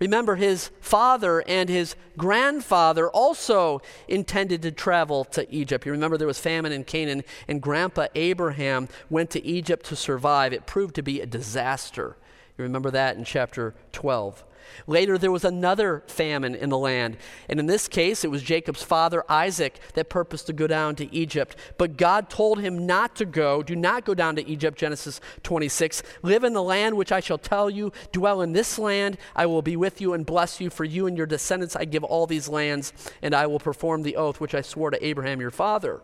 Remember, 0.00 0.36
his 0.36 0.70
father 0.80 1.42
and 1.46 1.68
his 1.68 1.96
grandfather 2.16 3.08
also 3.08 3.80
intended 4.06 4.62
to 4.62 4.70
travel 4.70 5.24
to 5.24 5.52
Egypt. 5.52 5.86
You 5.86 5.92
remember 5.92 6.16
there 6.16 6.26
was 6.26 6.38
famine 6.38 6.72
in 6.72 6.84
Canaan, 6.84 7.24
and 7.48 7.60
Grandpa 7.60 8.06
Abraham 8.14 8.88
went 9.10 9.30
to 9.30 9.44
Egypt 9.44 9.86
to 9.86 9.96
survive. 9.96 10.52
It 10.52 10.66
proved 10.66 10.94
to 10.96 11.02
be 11.02 11.20
a 11.20 11.26
disaster. 11.26 12.16
You 12.56 12.62
remember 12.64 12.90
that 12.90 13.16
in 13.16 13.24
chapter 13.24 13.74
12. 13.92 14.44
Later, 14.86 15.18
there 15.18 15.32
was 15.32 15.44
another 15.44 16.02
famine 16.06 16.54
in 16.54 16.70
the 16.70 16.78
land. 16.78 17.16
And 17.48 17.60
in 17.60 17.66
this 17.66 17.88
case, 17.88 18.24
it 18.24 18.30
was 18.30 18.42
Jacob's 18.42 18.82
father, 18.82 19.24
Isaac, 19.28 19.78
that 19.94 20.08
purposed 20.08 20.46
to 20.46 20.52
go 20.52 20.66
down 20.66 20.96
to 20.96 21.14
Egypt. 21.14 21.56
But 21.76 21.96
God 21.96 22.30
told 22.30 22.60
him 22.60 22.86
not 22.86 23.16
to 23.16 23.24
go. 23.24 23.62
Do 23.62 23.76
not 23.76 24.04
go 24.04 24.14
down 24.14 24.36
to 24.36 24.46
Egypt, 24.48 24.78
Genesis 24.78 25.20
26. 25.42 26.02
Live 26.22 26.44
in 26.44 26.52
the 26.52 26.62
land 26.62 26.96
which 26.96 27.12
I 27.12 27.20
shall 27.20 27.38
tell 27.38 27.68
you. 27.70 27.92
Dwell 28.12 28.42
in 28.42 28.52
this 28.52 28.78
land. 28.78 29.18
I 29.34 29.46
will 29.46 29.62
be 29.62 29.76
with 29.76 30.00
you 30.00 30.14
and 30.14 30.26
bless 30.26 30.60
you. 30.60 30.70
For 30.70 30.84
you 30.84 31.06
and 31.06 31.16
your 31.16 31.26
descendants 31.26 31.76
I 31.76 31.84
give 31.84 32.04
all 32.04 32.26
these 32.26 32.48
lands, 32.48 32.92
and 33.22 33.34
I 33.34 33.46
will 33.46 33.60
perform 33.60 34.02
the 34.02 34.16
oath 34.16 34.40
which 34.40 34.54
I 34.54 34.60
swore 34.60 34.90
to 34.90 35.04
Abraham 35.04 35.40
your 35.40 35.50
father. 35.50 36.00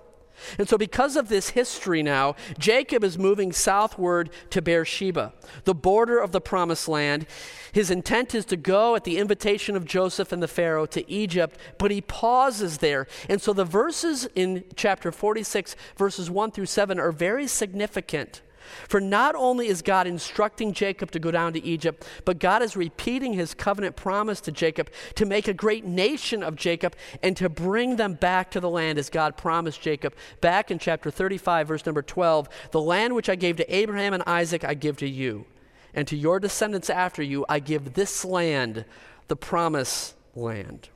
And 0.58 0.68
so, 0.68 0.76
because 0.76 1.16
of 1.16 1.28
this 1.28 1.50
history 1.50 2.02
now, 2.02 2.36
Jacob 2.58 3.04
is 3.04 3.18
moving 3.18 3.52
southward 3.52 4.30
to 4.50 4.62
Beersheba, 4.62 5.32
the 5.64 5.74
border 5.74 6.18
of 6.18 6.32
the 6.32 6.40
promised 6.40 6.88
land. 6.88 7.26
His 7.72 7.90
intent 7.90 8.34
is 8.34 8.44
to 8.46 8.56
go 8.56 8.94
at 8.94 9.04
the 9.04 9.18
invitation 9.18 9.76
of 9.76 9.84
Joseph 9.84 10.32
and 10.32 10.42
the 10.42 10.48
Pharaoh 10.48 10.86
to 10.86 11.10
Egypt, 11.10 11.58
but 11.78 11.90
he 11.90 12.00
pauses 12.00 12.78
there. 12.78 13.06
And 13.28 13.40
so, 13.40 13.52
the 13.52 13.64
verses 13.64 14.28
in 14.34 14.64
chapter 14.76 15.10
46, 15.10 15.76
verses 15.96 16.30
1 16.30 16.50
through 16.52 16.66
7, 16.66 16.98
are 16.98 17.12
very 17.12 17.46
significant 17.46 18.42
for 18.88 19.00
not 19.00 19.34
only 19.34 19.68
is 19.68 19.82
God 19.82 20.06
instructing 20.06 20.72
Jacob 20.72 21.10
to 21.12 21.18
go 21.18 21.30
down 21.30 21.52
to 21.52 21.64
Egypt, 21.64 22.06
but 22.24 22.38
God 22.38 22.62
is 22.62 22.76
repeating 22.76 23.32
his 23.32 23.54
covenant 23.54 23.96
promise 23.96 24.40
to 24.42 24.52
Jacob 24.52 24.90
to 25.14 25.26
make 25.26 25.48
a 25.48 25.54
great 25.54 25.84
nation 25.84 26.42
of 26.42 26.56
Jacob 26.56 26.96
and 27.22 27.36
to 27.36 27.48
bring 27.48 27.96
them 27.96 28.14
back 28.14 28.50
to 28.50 28.60
the 28.60 28.70
land 28.70 28.98
as 28.98 29.10
God 29.10 29.36
promised 29.36 29.80
Jacob 29.80 30.14
back 30.40 30.70
in 30.70 30.78
chapter 30.78 31.10
35, 31.10 31.68
verse 31.68 31.86
number 31.86 32.02
12 32.02 32.48
The 32.70 32.80
land 32.80 33.14
which 33.14 33.28
I 33.28 33.34
gave 33.34 33.56
to 33.56 33.74
Abraham 33.74 34.14
and 34.14 34.22
Isaac, 34.26 34.64
I 34.64 34.74
give 34.74 34.96
to 34.98 35.08
you, 35.08 35.46
and 35.94 36.06
to 36.08 36.16
your 36.16 36.40
descendants 36.40 36.90
after 36.90 37.22
you, 37.22 37.44
I 37.48 37.58
give 37.58 37.94
this 37.94 38.24
land, 38.24 38.84
the 39.28 39.36
promised 39.36 40.14
land. 40.34 40.88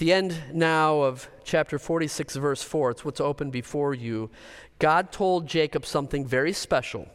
The 0.00 0.14
end 0.14 0.34
now 0.54 1.02
of 1.02 1.28
chapter 1.44 1.78
46, 1.78 2.36
verse 2.36 2.62
4, 2.62 2.92
it's 2.92 3.04
what's 3.04 3.20
open 3.20 3.50
before 3.50 3.92
you. 3.92 4.30
God 4.78 5.12
told 5.12 5.46
Jacob 5.46 5.84
something 5.84 6.26
very 6.26 6.54
special. 6.54 7.06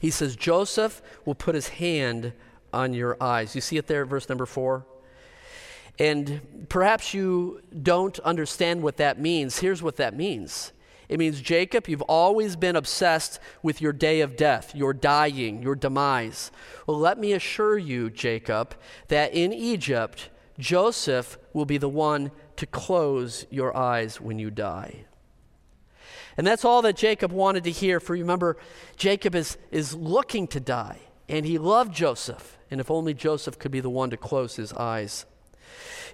He 0.00 0.08
says, 0.08 0.34
Joseph 0.34 1.02
will 1.26 1.34
put 1.34 1.54
his 1.54 1.68
hand 1.68 2.32
on 2.72 2.94
your 2.94 3.22
eyes. 3.22 3.54
You 3.54 3.60
see 3.60 3.76
it 3.76 3.86
there, 3.86 4.06
verse 4.06 4.30
number 4.30 4.46
four? 4.46 4.86
And 5.98 6.66
perhaps 6.70 7.12
you 7.12 7.60
don't 7.82 8.18
understand 8.20 8.82
what 8.82 8.96
that 8.96 9.20
means. 9.20 9.58
Here's 9.58 9.82
what 9.82 9.96
that 9.96 10.16
means 10.16 10.72
it 11.06 11.18
means, 11.18 11.38
Jacob, 11.42 11.86
you've 11.86 12.00
always 12.00 12.56
been 12.56 12.76
obsessed 12.76 13.40
with 13.62 13.82
your 13.82 13.92
day 13.92 14.22
of 14.22 14.36
death, 14.36 14.74
your 14.74 14.94
dying, 14.94 15.62
your 15.62 15.74
demise. 15.74 16.50
Well, 16.86 16.98
let 16.98 17.18
me 17.18 17.34
assure 17.34 17.76
you, 17.76 18.08
Jacob, 18.08 18.74
that 19.08 19.34
in 19.34 19.52
Egypt, 19.52 20.30
Joseph 20.58 21.38
will 21.52 21.64
be 21.64 21.78
the 21.78 21.88
one 21.88 22.30
to 22.56 22.66
close 22.66 23.46
your 23.50 23.76
eyes 23.76 24.20
when 24.20 24.38
you 24.38 24.50
die. 24.50 25.04
And 26.36 26.46
that's 26.46 26.64
all 26.64 26.82
that 26.82 26.96
Jacob 26.96 27.32
wanted 27.32 27.64
to 27.64 27.70
hear. 27.70 28.00
For 28.00 28.12
remember, 28.12 28.56
Jacob 28.96 29.34
is, 29.34 29.58
is 29.70 29.94
looking 29.94 30.46
to 30.48 30.60
die, 30.60 31.00
and 31.28 31.44
he 31.44 31.58
loved 31.58 31.94
Joseph. 31.94 32.58
And 32.70 32.80
if 32.80 32.90
only 32.90 33.14
Joseph 33.14 33.58
could 33.58 33.72
be 33.72 33.80
the 33.80 33.90
one 33.90 34.10
to 34.10 34.16
close 34.16 34.56
his 34.56 34.72
eyes. 34.74 35.26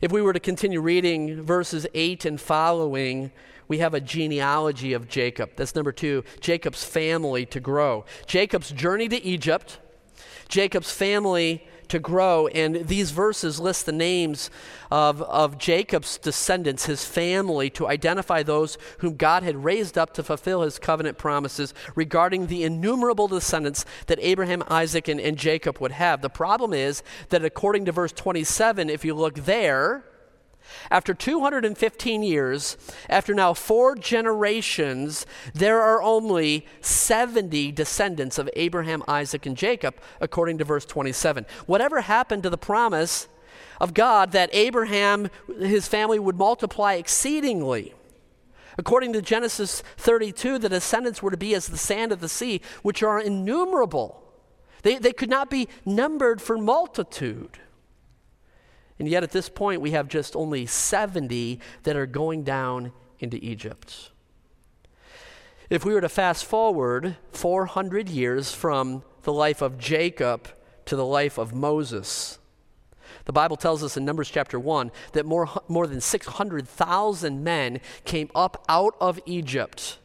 If 0.00 0.12
we 0.12 0.22
were 0.22 0.32
to 0.32 0.40
continue 0.40 0.80
reading 0.80 1.42
verses 1.42 1.86
8 1.94 2.24
and 2.24 2.40
following, 2.40 3.32
we 3.68 3.78
have 3.78 3.94
a 3.94 4.00
genealogy 4.00 4.92
of 4.92 5.08
Jacob. 5.08 5.50
That's 5.56 5.74
number 5.74 5.92
two 5.92 6.24
Jacob's 6.40 6.84
family 6.84 7.46
to 7.46 7.60
grow. 7.60 8.04
Jacob's 8.26 8.70
journey 8.70 9.08
to 9.08 9.22
Egypt, 9.22 9.78
Jacob's 10.48 10.92
family 10.92 11.66
to 11.94 12.00
grow. 12.00 12.48
And 12.48 12.88
these 12.88 13.12
verses 13.12 13.60
list 13.60 13.86
the 13.86 13.92
names 13.92 14.50
of, 14.90 15.22
of 15.22 15.58
Jacob's 15.58 16.18
descendants, 16.18 16.86
his 16.86 17.04
family, 17.04 17.70
to 17.70 17.86
identify 17.86 18.42
those 18.42 18.76
whom 18.98 19.14
God 19.14 19.44
had 19.44 19.62
raised 19.62 19.96
up 19.96 20.12
to 20.14 20.24
fulfill 20.24 20.62
his 20.62 20.80
covenant 20.80 21.18
promises 21.18 21.72
regarding 21.94 22.48
the 22.48 22.64
innumerable 22.64 23.28
descendants 23.28 23.84
that 24.06 24.18
Abraham, 24.20 24.64
Isaac, 24.68 25.06
and, 25.06 25.20
and 25.20 25.36
Jacob 25.36 25.78
would 25.78 25.92
have. 25.92 26.20
The 26.20 26.28
problem 26.28 26.72
is 26.72 27.04
that 27.28 27.44
according 27.44 27.84
to 27.84 27.92
verse 27.92 28.12
27, 28.12 28.90
if 28.90 29.04
you 29.04 29.14
look 29.14 29.36
there, 29.36 30.04
after 30.90 31.14
215 31.14 32.22
years, 32.22 32.76
after 33.08 33.34
now 33.34 33.54
four 33.54 33.94
generations, 33.94 35.26
there 35.54 35.80
are 35.80 36.02
only 36.02 36.66
70 36.80 37.72
descendants 37.72 38.38
of 38.38 38.50
Abraham, 38.54 39.02
Isaac, 39.08 39.46
and 39.46 39.56
Jacob, 39.56 39.96
according 40.20 40.58
to 40.58 40.64
verse 40.64 40.84
27. 40.84 41.46
Whatever 41.66 42.02
happened 42.02 42.42
to 42.42 42.50
the 42.50 42.58
promise 42.58 43.28
of 43.80 43.94
God 43.94 44.32
that 44.32 44.50
Abraham, 44.52 45.30
his 45.58 45.88
family, 45.88 46.18
would 46.18 46.36
multiply 46.36 46.94
exceedingly? 46.94 47.94
According 48.76 49.12
to 49.12 49.22
Genesis 49.22 49.82
32, 49.98 50.58
the 50.58 50.68
descendants 50.68 51.22
were 51.22 51.30
to 51.30 51.36
be 51.36 51.54
as 51.54 51.68
the 51.68 51.76
sand 51.76 52.12
of 52.12 52.20
the 52.20 52.28
sea, 52.28 52.60
which 52.82 53.02
are 53.02 53.20
innumerable. 53.20 54.20
They, 54.82 54.98
they 54.98 55.12
could 55.12 55.30
not 55.30 55.48
be 55.48 55.68
numbered 55.84 56.42
for 56.42 56.58
multitude. 56.58 57.58
And 58.98 59.08
yet, 59.08 59.22
at 59.22 59.32
this 59.32 59.48
point, 59.48 59.80
we 59.80 59.90
have 59.90 60.08
just 60.08 60.36
only 60.36 60.66
70 60.66 61.58
that 61.82 61.96
are 61.96 62.06
going 62.06 62.44
down 62.44 62.92
into 63.18 63.38
Egypt. 63.38 64.10
If 65.70 65.84
we 65.84 65.94
were 65.94 66.00
to 66.00 66.08
fast 66.08 66.44
forward 66.44 67.16
400 67.32 68.08
years 68.08 68.54
from 68.54 69.02
the 69.22 69.32
life 69.32 69.62
of 69.62 69.78
Jacob 69.78 70.48
to 70.84 70.94
the 70.94 71.04
life 71.04 71.38
of 71.38 71.54
Moses, 71.54 72.38
the 73.24 73.32
Bible 73.32 73.56
tells 73.56 73.82
us 73.82 73.96
in 73.96 74.04
Numbers 74.04 74.30
chapter 74.30 74.60
1 74.60 74.92
that 75.12 75.26
more, 75.26 75.48
more 75.66 75.86
than 75.86 76.00
600,000 76.00 77.42
men 77.42 77.80
came 78.04 78.30
up 78.34 78.64
out 78.68 78.94
of 79.00 79.18
Egypt 79.26 79.98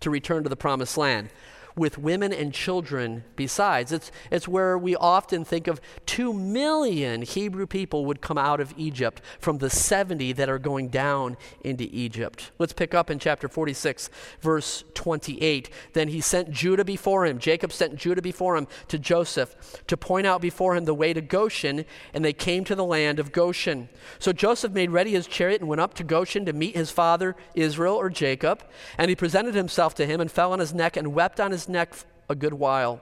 to 0.00 0.10
return 0.10 0.42
to 0.42 0.48
the 0.48 0.56
promised 0.56 0.98
land 0.98 1.30
with 1.76 1.98
women 1.98 2.32
and 2.32 2.54
children 2.54 3.22
besides. 3.36 3.92
It's, 3.92 4.10
it's 4.30 4.48
where 4.48 4.78
we 4.78 4.96
often 4.96 5.44
think 5.44 5.68
of 5.68 5.80
two 6.06 6.32
million 6.32 7.22
Hebrew 7.22 7.66
people 7.66 8.06
would 8.06 8.22
come 8.22 8.38
out 8.38 8.60
of 8.60 8.72
Egypt 8.78 9.20
from 9.38 9.58
the 9.58 9.68
70 9.68 10.32
that 10.32 10.48
are 10.48 10.58
going 10.58 10.88
down 10.88 11.36
into 11.60 11.84
Egypt. 11.92 12.50
Let's 12.58 12.72
pick 12.72 12.94
up 12.94 13.10
in 13.10 13.18
chapter 13.18 13.46
46, 13.46 14.08
verse 14.40 14.84
28. 14.94 15.68
Then 15.92 16.08
he 16.08 16.20
sent 16.22 16.50
Judah 16.50 16.84
before 16.84 17.26
him. 17.26 17.38
Jacob 17.38 17.72
sent 17.72 17.96
Judah 17.96 18.22
before 18.22 18.56
him 18.56 18.66
to 18.88 18.98
Joseph 18.98 19.84
to 19.86 19.96
point 19.96 20.26
out 20.26 20.40
before 20.40 20.74
him 20.74 20.86
the 20.86 20.94
way 20.94 21.12
to 21.12 21.20
Goshen, 21.20 21.84
and 22.14 22.24
they 22.24 22.32
came 22.32 22.64
to 22.64 22.74
the 22.74 22.84
land 22.84 23.18
of 23.18 23.32
Goshen. 23.32 23.90
So 24.18 24.32
Joseph 24.32 24.72
made 24.72 24.90
ready 24.90 25.12
his 25.12 25.26
chariot 25.26 25.60
and 25.60 25.68
went 25.68 25.80
up 25.80 25.92
to 25.94 26.04
Goshen 26.04 26.46
to 26.46 26.54
meet 26.54 26.74
his 26.74 26.90
father 26.90 27.36
Israel 27.54 27.96
or 27.96 28.08
Jacob, 28.08 28.64
and 28.96 29.10
he 29.10 29.16
presented 29.16 29.54
himself 29.54 29.94
to 29.96 30.06
him 30.06 30.20
and 30.22 30.30
fell 30.32 30.52
on 30.52 30.58
his 30.58 30.72
neck 30.72 30.96
and 30.96 31.12
wept 31.12 31.38
on 31.38 31.50
his 31.50 31.65
neck 31.68 31.94
a 32.28 32.34
good 32.34 32.54
while. 32.54 33.00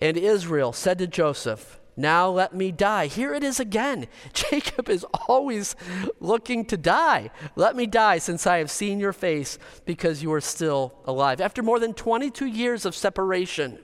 And 0.00 0.16
Israel 0.16 0.72
said 0.72 0.98
to 0.98 1.06
Joseph, 1.06 1.80
Now 1.96 2.28
let 2.28 2.54
me 2.54 2.72
die. 2.72 3.06
Here 3.06 3.34
it 3.34 3.44
is 3.44 3.60
again. 3.60 4.06
Jacob 4.32 4.88
is 4.88 5.04
always 5.28 5.76
looking 6.20 6.64
to 6.66 6.76
die. 6.76 7.30
Let 7.54 7.76
me 7.76 7.86
die 7.86 8.18
since 8.18 8.46
I 8.46 8.58
have 8.58 8.70
seen 8.70 8.98
your 8.98 9.12
face 9.12 9.58
because 9.84 10.22
you 10.22 10.32
are 10.32 10.40
still 10.40 10.94
alive. 11.04 11.40
After 11.40 11.62
more 11.62 11.78
than 11.78 11.94
22 11.94 12.46
years 12.46 12.84
of 12.84 12.94
separation, 12.94 13.78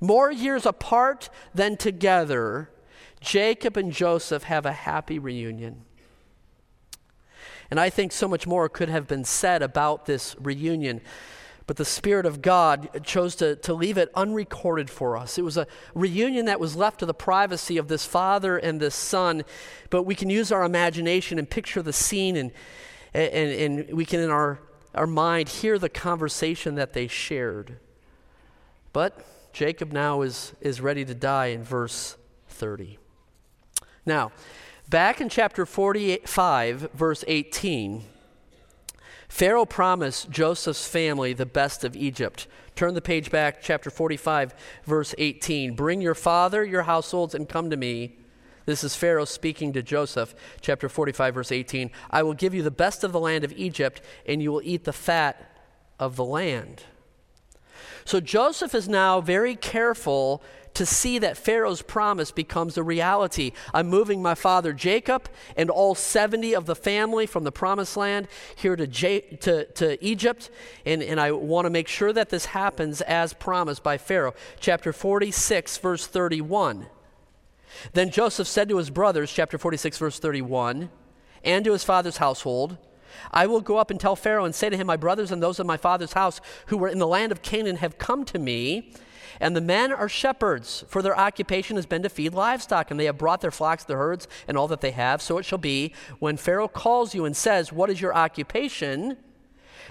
more 0.00 0.30
years 0.30 0.66
apart 0.66 1.30
than 1.54 1.76
together, 1.76 2.70
Jacob 3.20 3.76
and 3.76 3.90
Joseph 3.90 4.44
have 4.44 4.66
a 4.66 4.72
happy 4.72 5.18
reunion. 5.18 5.84
And 7.70 7.80
I 7.80 7.90
think 7.90 8.12
so 8.12 8.28
much 8.28 8.46
more 8.46 8.68
could 8.68 8.88
have 8.88 9.08
been 9.08 9.24
said 9.24 9.62
about 9.62 10.06
this 10.06 10.36
reunion. 10.38 11.00
But 11.66 11.76
the 11.76 11.84
Spirit 11.84 12.26
of 12.26 12.42
God 12.42 13.04
chose 13.04 13.34
to, 13.36 13.56
to 13.56 13.72
leave 13.72 13.96
it 13.96 14.10
unrecorded 14.14 14.90
for 14.90 15.16
us. 15.16 15.38
It 15.38 15.42
was 15.42 15.56
a 15.56 15.66
reunion 15.94 16.44
that 16.44 16.60
was 16.60 16.76
left 16.76 17.00
to 17.00 17.06
the 17.06 17.14
privacy 17.14 17.78
of 17.78 17.88
this 17.88 18.04
father 18.04 18.58
and 18.58 18.80
this 18.80 18.94
son, 18.94 19.44
but 19.88 20.02
we 20.02 20.14
can 20.14 20.28
use 20.28 20.52
our 20.52 20.62
imagination 20.62 21.38
and 21.38 21.48
picture 21.48 21.80
the 21.80 21.92
scene, 21.92 22.36
and, 22.36 22.52
and, 23.14 23.50
and 23.88 23.96
we 23.96 24.04
can, 24.04 24.20
in 24.20 24.30
our, 24.30 24.60
our 24.94 25.06
mind, 25.06 25.48
hear 25.48 25.78
the 25.78 25.88
conversation 25.88 26.74
that 26.74 26.92
they 26.92 27.06
shared. 27.06 27.78
But 28.92 29.24
Jacob 29.54 29.90
now 29.90 30.20
is, 30.20 30.52
is 30.60 30.82
ready 30.82 31.04
to 31.06 31.14
die 31.14 31.46
in 31.46 31.62
verse 31.62 32.16
30. 32.48 32.98
Now, 34.04 34.32
back 34.90 35.22
in 35.22 35.30
chapter 35.30 35.64
45, 35.64 36.90
verse 36.92 37.24
18, 37.26 38.04
Pharaoh 39.34 39.66
promised 39.66 40.30
Joseph's 40.30 40.86
family 40.86 41.32
the 41.32 41.44
best 41.44 41.82
of 41.82 41.96
Egypt. 41.96 42.46
Turn 42.76 42.94
the 42.94 43.00
page 43.00 43.32
back, 43.32 43.60
chapter 43.60 43.90
45, 43.90 44.54
verse 44.84 45.12
18. 45.18 45.74
Bring 45.74 46.00
your 46.00 46.14
father, 46.14 46.64
your 46.64 46.84
households, 46.84 47.34
and 47.34 47.48
come 47.48 47.68
to 47.70 47.76
me. 47.76 48.16
This 48.64 48.84
is 48.84 48.94
Pharaoh 48.94 49.24
speaking 49.24 49.72
to 49.72 49.82
Joseph, 49.82 50.36
chapter 50.60 50.88
45, 50.88 51.34
verse 51.34 51.50
18. 51.50 51.90
I 52.12 52.22
will 52.22 52.34
give 52.34 52.54
you 52.54 52.62
the 52.62 52.70
best 52.70 53.02
of 53.02 53.10
the 53.10 53.18
land 53.18 53.42
of 53.42 53.52
Egypt, 53.54 54.02
and 54.24 54.40
you 54.40 54.52
will 54.52 54.62
eat 54.62 54.84
the 54.84 54.92
fat 54.92 55.50
of 55.98 56.14
the 56.14 56.24
land. 56.24 56.84
So 58.04 58.20
Joseph 58.20 58.72
is 58.72 58.88
now 58.88 59.20
very 59.20 59.56
careful 59.56 60.44
to 60.74 60.84
see 60.84 61.18
that 61.18 61.36
Pharaoh's 61.36 61.82
promise 61.82 62.30
becomes 62.30 62.76
a 62.76 62.82
reality. 62.82 63.52
I'm 63.72 63.88
moving 63.88 64.20
my 64.20 64.34
father 64.34 64.72
Jacob 64.72 65.28
and 65.56 65.70
all 65.70 65.94
70 65.94 66.54
of 66.54 66.66
the 66.66 66.74
family 66.74 67.26
from 67.26 67.44
the 67.44 67.52
promised 67.52 67.96
land 67.96 68.28
here 68.56 68.76
to, 68.76 68.86
J- 68.86 69.20
to, 69.40 69.64
to 69.72 70.04
Egypt, 70.04 70.50
and, 70.84 71.02
and 71.02 71.20
I 71.20 71.32
want 71.32 71.66
to 71.66 71.70
make 71.70 71.88
sure 71.88 72.12
that 72.12 72.30
this 72.30 72.46
happens 72.46 73.00
as 73.02 73.32
promised 73.32 73.82
by 73.82 73.98
Pharaoh. 73.98 74.34
Chapter 74.58 74.92
46, 74.92 75.78
verse 75.78 76.06
31. 76.06 76.86
Then 77.92 78.10
Joseph 78.10 78.46
said 78.46 78.68
to 78.68 78.78
his 78.78 78.90
brothers, 78.90 79.32
chapter 79.32 79.58
46, 79.58 79.98
verse 79.98 80.18
31, 80.18 80.90
and 81.44 81.64
to 81.64 81.72
his 81.72 81.84
father's 81.84 82.18
household, 82.18 82.78
I 83.32 83.46
will 83.46 83.60
go 83.60 83.78
up 83.78 83.90
and 83.90 84.00
tell 84.00 84.16
Pharaoh 84.16 84.44
and 84.44 84.54
say 84.54 84.70
to 84.70 84.76
him, 84.76 84.86
My 84.86 84.96
brothers 84.96 85.30
and 85.30 85.42
those 85.42 85.58
of 85.58 85.66
my 85.66 85.76
father's 85.76 86.12
house 86.12 86.40
who 86.66 86.76
were 86.76 86.88
in 86.88 86.98
the 86.98 87.06
land 87.06 87.32
of 87.32 87.42
Canaan 87.42 87.76
have 87.76 87.98
come 87.98 88.24
to 88.26 88.38
me 88.38 88.92
and 89.40 89.56
the 89.56 89.60
men 89.60 89.92
are 89.92 90.08
shepherds, 90.08 90.84
for 90.88 91.02
their 91.02 91.18
occupation 91.18 91.76
has 91.76 91.86
been 91.86 92.02
to 92.02 92.08
feed 92.08 92.34
livestock, 92.34 92.90
and 92.90 92.98
they 92.98 93.06
have 93.06 93.18
brought 93.18 93.40
their 93.40 93.50
flocks, 93.50 93.84
their 93.84 93.98
herds, 93.98 94.28
and 94.46 94.56
all 94.56 94.68
that 94.68 94.80
they 94.80 94.92
have. 94.92 95.20
So 95.20 95.38
it 95.38 95.44
shall 95.44 95.58
be 95.58 95.92
when 96.18 96.36
Pharaoh 96.36 96.68
calls 96.68 97.14
you 97.14 97.24
and 97.24 97.36
says, 97.36 97.72
What 97.72 97.90
is 97.90 98.00
your 98.00 98.14
occupation? 98.14 99.16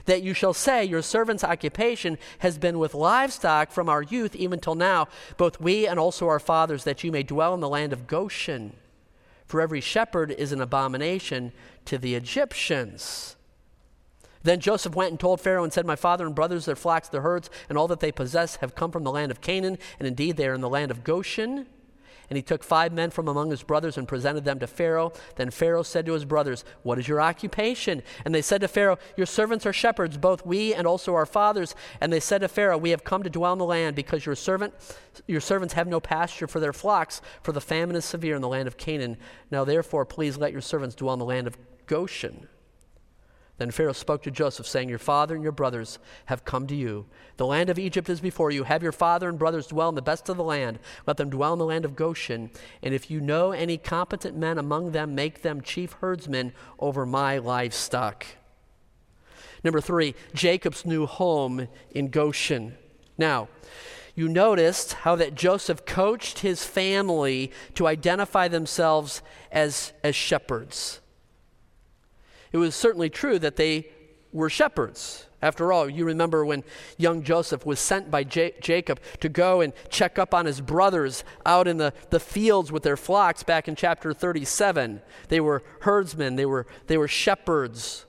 that 0.05 0.23
you 0.23 0.33
shall 0.33 0.53
say, 0.53 0.83
Your 0.83 1.01
servant's 1.01 1.43
occupation 1.43 2.17
has 2.39 2.57
been 2.57 2.79
with 2.79 2.93
livestock 2.93 3.71
from 3.71 3.87
our 3.87 4.01
youth 4.01 4.35
even 4.35 4.59
till 4.59 4.75
now, 4.75 5.07
both 5.37 5.61
we 5.61 5.87
and 5.87 5.99
also 5.99 6.27
our 6.27 6.39
fathers, 6.39 6.83
that 6.83 7.03
you 7.03 7.11
may 7.11 7.23
dwell 7.23 7.53
in 7.53 7.61
the 7.61 7.69
land 7.69 7.93
of 7.93 8.07
Goshen. 8.07 8.73
For 9.45 9.61
every 9.61 9.81
shepherd 9.81 10.31
is 10.31 10.51
an 10.51 10.61
abomination 10.61 11.51
to 11.85 11.97
the 11.97 12.15
Egyptians. 12.15 13.35
Then 14.43 14.59
Joseph 14.59 14.95
went 14.95 15.11
and 15.11 15.19
told 15.19 15.39
Pharaoh 15.39 15.63
and 15.63 15.71
said, 15.71 15.85
My 15.85 15.95
father 15.95 16.25
and 16.25 16.35
brothers, 16.35 16.65
their 16.65 16.75
flocks, 16.75 17.07
their 17.07 17.21
herds, 17.21 17.49
and 17.69 17.77
all 17.77 17.87
that 17.87 18.01
they 18.01 18.11
possess 18.11 18.57
have 18.57 18.75
come 18.75 18.91
from 18.91 19.03
the 19.03 19.11
land 19.11 19.31
of 19.31 19.41
Canaan, 19.41 19.77
and 19.99 20.07
indeed 20.07 20.37
they 20.37 20.47
are 20.47 20.53
in 20.53 20.61
the 20.61 20.69
land 20.69 20.91
of 20.91 21.03
Goshen. 21.03 21.67
And 22.29 22.37
he 22.37 22.43
took 22.43 22.63
five 22.63 22.93
men 22.93 23.09
from 23.09 23.27
among 23.27 23.51
his 23.51 23.63
brothers 23.63 23.97
and 23.97 24.07
presented 24.07 24.45
them 24.45 24.59
to 24.59 24.67
Pharaoh. 24.67 25.13
Then 25.35 25.51
Pharaoh 25.51 25.83
said 25.83 26.05
to 26.05 26.13
his 26.13 26.25
brothers, 26.25 26.63
What 26.83 26.99
is 26.99 27.07
your 27.07 27.21
occupation? 27.21 28.01
And 28.25 28.33
they 28.33 28.41
said 28.41 28.61
to 28.61 28.67
Pharaoh, 28.67 28.97
Your 29.17 29.25
servants 29.25 29.65
are 29.65 29.73
shepherds, 29.73 30.17
both 30.17 30.45
we 30.45 30.73
and 30.73 30.87
also 30.87 31.13
our 31.15 31.25
fathers. 31.25 31.75
And 32.01 32.11
they 32.11 32.19
said 32.19 32.39
to 32.41 32.47
Pharaoh, 32.47 32.77
We 32.77 32.91
have 32.91 33.03
come 33.03 33.23
to 33.23 33.29
dwell 33.29 33.53
in 33.53 33.59
the 33.59 33.65
land 33.65 33.95
because 33.95 34.25
your 34.25 34.35
servant 34.35 34.73
your 35.27 35.41
servants 35.41 35.75
have 35.75 35.87
no 35.87 35.99
pasture 35.99 36.47
for 36.47 36.59
their 36.59 36.73
flocks, 36.73 37.21
for 37.41 37.51
the 37.51 37.61
famine 37.61 37.95
is 37.95 38.05
severe 38.05 38.35
in 38.35 38.41
the 38.41 38.47
land 38.47 38.67
of 38.67 38.77
Canaan. 38.77 39.17
Now 39.51 39.63
therefore, 39.63 40.05
please 40.05 40.37
let 40.37 40.51
your 40.51 40.61
servants 40.61 40.95
dwell 40.95 41.13
in 41.13 41.19
the 41.19 41.25
land 41.25 41.47
of 41.47 41.57
Goshen. 41.85 42.47
Then 43.57 43.69
Pharaoh 43.69 43.93
spoke 43.93 44.23
to 44.23 44.31
Joseph, 44.31 44.65
saying, 44.65 44.89
Your 44.89 44.97
father 44.97 45.35
and 45.35 45.43
your 45.43 45.51
brothers 45.51 45.99
have 46.25 46.43
come 46.43 46.65
to 46.67 46.75
you. 46.75 47.05
The 47.37 47.45
land 47.45 47.69
of 47.69 47.77
Egypt 47.77 48.09
is 48.09 48.19
before 48.19 48.49
you. 48.49 48.63
Have 48.63 48.81
your 48.81 48.91
father 48.91 49.29
and 49.29 49.37
brothers 49.37 49.67
dwell 49.67 49.89
in 49.89 49.95
the 49.95 50.01
best 50.01 50.27
of 50.27 50.37
the 50.37 50.43
land. 50.43 50.79
Let 51.05 51.17
them 51.17 51.29
dwell 51.29 51.53
in 51.53 51.59
the 51.59 51.65
land 51.65 51.85
of 51.85 51.95
Goshen. 51.95 52.49
And 52.81 52.93
if 52.95 53.11
you 53.11 53.21
know 53.21 53.51
any 53.51 53.77
competent 53.77 54.35
men 54.35 54.57
among 54.57 54.91
them, 54.91 55.13
make 55.13 55.43
them 55.43 55.61
chief 55.61 55.93
herdsmen 55.93 56.53
over 56.79 57.05
my 57.05 57.37
livestock. 57.37 58.25
Number 59.63 59.79
three, 59.79 60.15
Jacob's 60.33 60.85
new 60.85 61.05
home 61.05 61.67
in 61.91 62.09
Goshen. 62.09 62.75
Now, 63.19 63.49
you 64.15 64.27
noticed 64.27 64.93
how 64.93 65.15
that 65.15 65.35
Joseph 65.35 65.85
coached 65.85 66.39
his 66.39 66.65
family 66.65 67.51
to 67.75 67.87
identify 67.87 68.47
themselves 68.47 69.21
as, 69.51 69.93
as 70.03 70.15
shepherds. 70.15 70.99
It 72.53 72.57
was 72.57 72.75
certainly 72.75 73.09
true 73.09 73.39
that 73.39 73.57
they 73.57 73.87
were 74.31 74.49
shepherds. 74.49 75.27
After 75.41 75.73
all, 75.73 75.89
you 75.89 76.05
remember 76.05 76.45
when 76.45 76.63
young 76.97 77.23
Joseph 77.23 77.65
was 77.65 77.79
sent 77.79 78.09
by 78.09 78.23
J- 78.23 78.53
Jacob 78.61 79.01
to 79.19 79.27
go 79.27 79.59
and 79.59 79.73
check 79.89 80.17
up 80.17 80.33
on 80.33 80.45
his 80.45 80.61
brothers 80.61 81.25
out 81.45 81.67
in 81.67 81.77
the, 81.77 81.93
the 82.11 82.19
fields 82.19 82.71
with 82.71 82.83
their 82.83 82.95
flocks 82.95 83.43
back 83.43 83.67
in 83.67 83.75
chapter 83.75 84.13
37. 84.13 85.01
They 85.27 85.41
were 85.41 85.61
herdsmen, 85.81 86.37
they 86.37 86.45
were, 86.45 86.65
they 86.87 86.97
were 86.97 87.09
shepherds. 87.09 88.05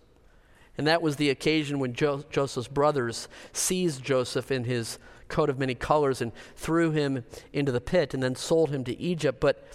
And 0.78 0.86
that 0.86 1.02
was 1.02 1.16
the 1.16 1.30
occasion 1.30 1.80
when 1.80 1.92
jo- 1.92 2.24
Joseph's 2.30 2.68
brothers 2.68 3.28
seized 3.52 4.04
Joseph 4.04 4.52
in 4.52 4.64
his 4.64 4.98
coat 5.28 5.50
of 5.50 5.58
many 5.58 5.74
colors 5.74 6.20
and 6.20 6.32
threw 6.54 6.90
him 6.90 7.24
into 7.52 7.72
the 7.72 7.80
pit 7.80 8.14
and 8.14 8.22
then 8.22 8.36
sold 8.36 8.70
him 8.70 8.84
to 8.84 8.96
Egypt. 9.00 9.40
But 9.40 9.66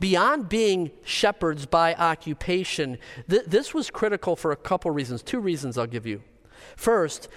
beyond 0.00 0.48
being 0.48 0.90
shepherds 1.04 1.66
by 1.66 1.94
occupation, 1.94 2.98
th- 3.28 3.44
this 3.46 3.72
was 3.72 3.90
critical 3.90 4.34
for 4.34 4.50
a 4.50 4.56
couple 4.56 4.90
reasons. 4.90 5.22
Two 5.22 5.40
reasons 5.40 5.78
I'll 5.78 5.86
give 5.86 6.06
you. 6.06 6.22
First, 6.76 7.28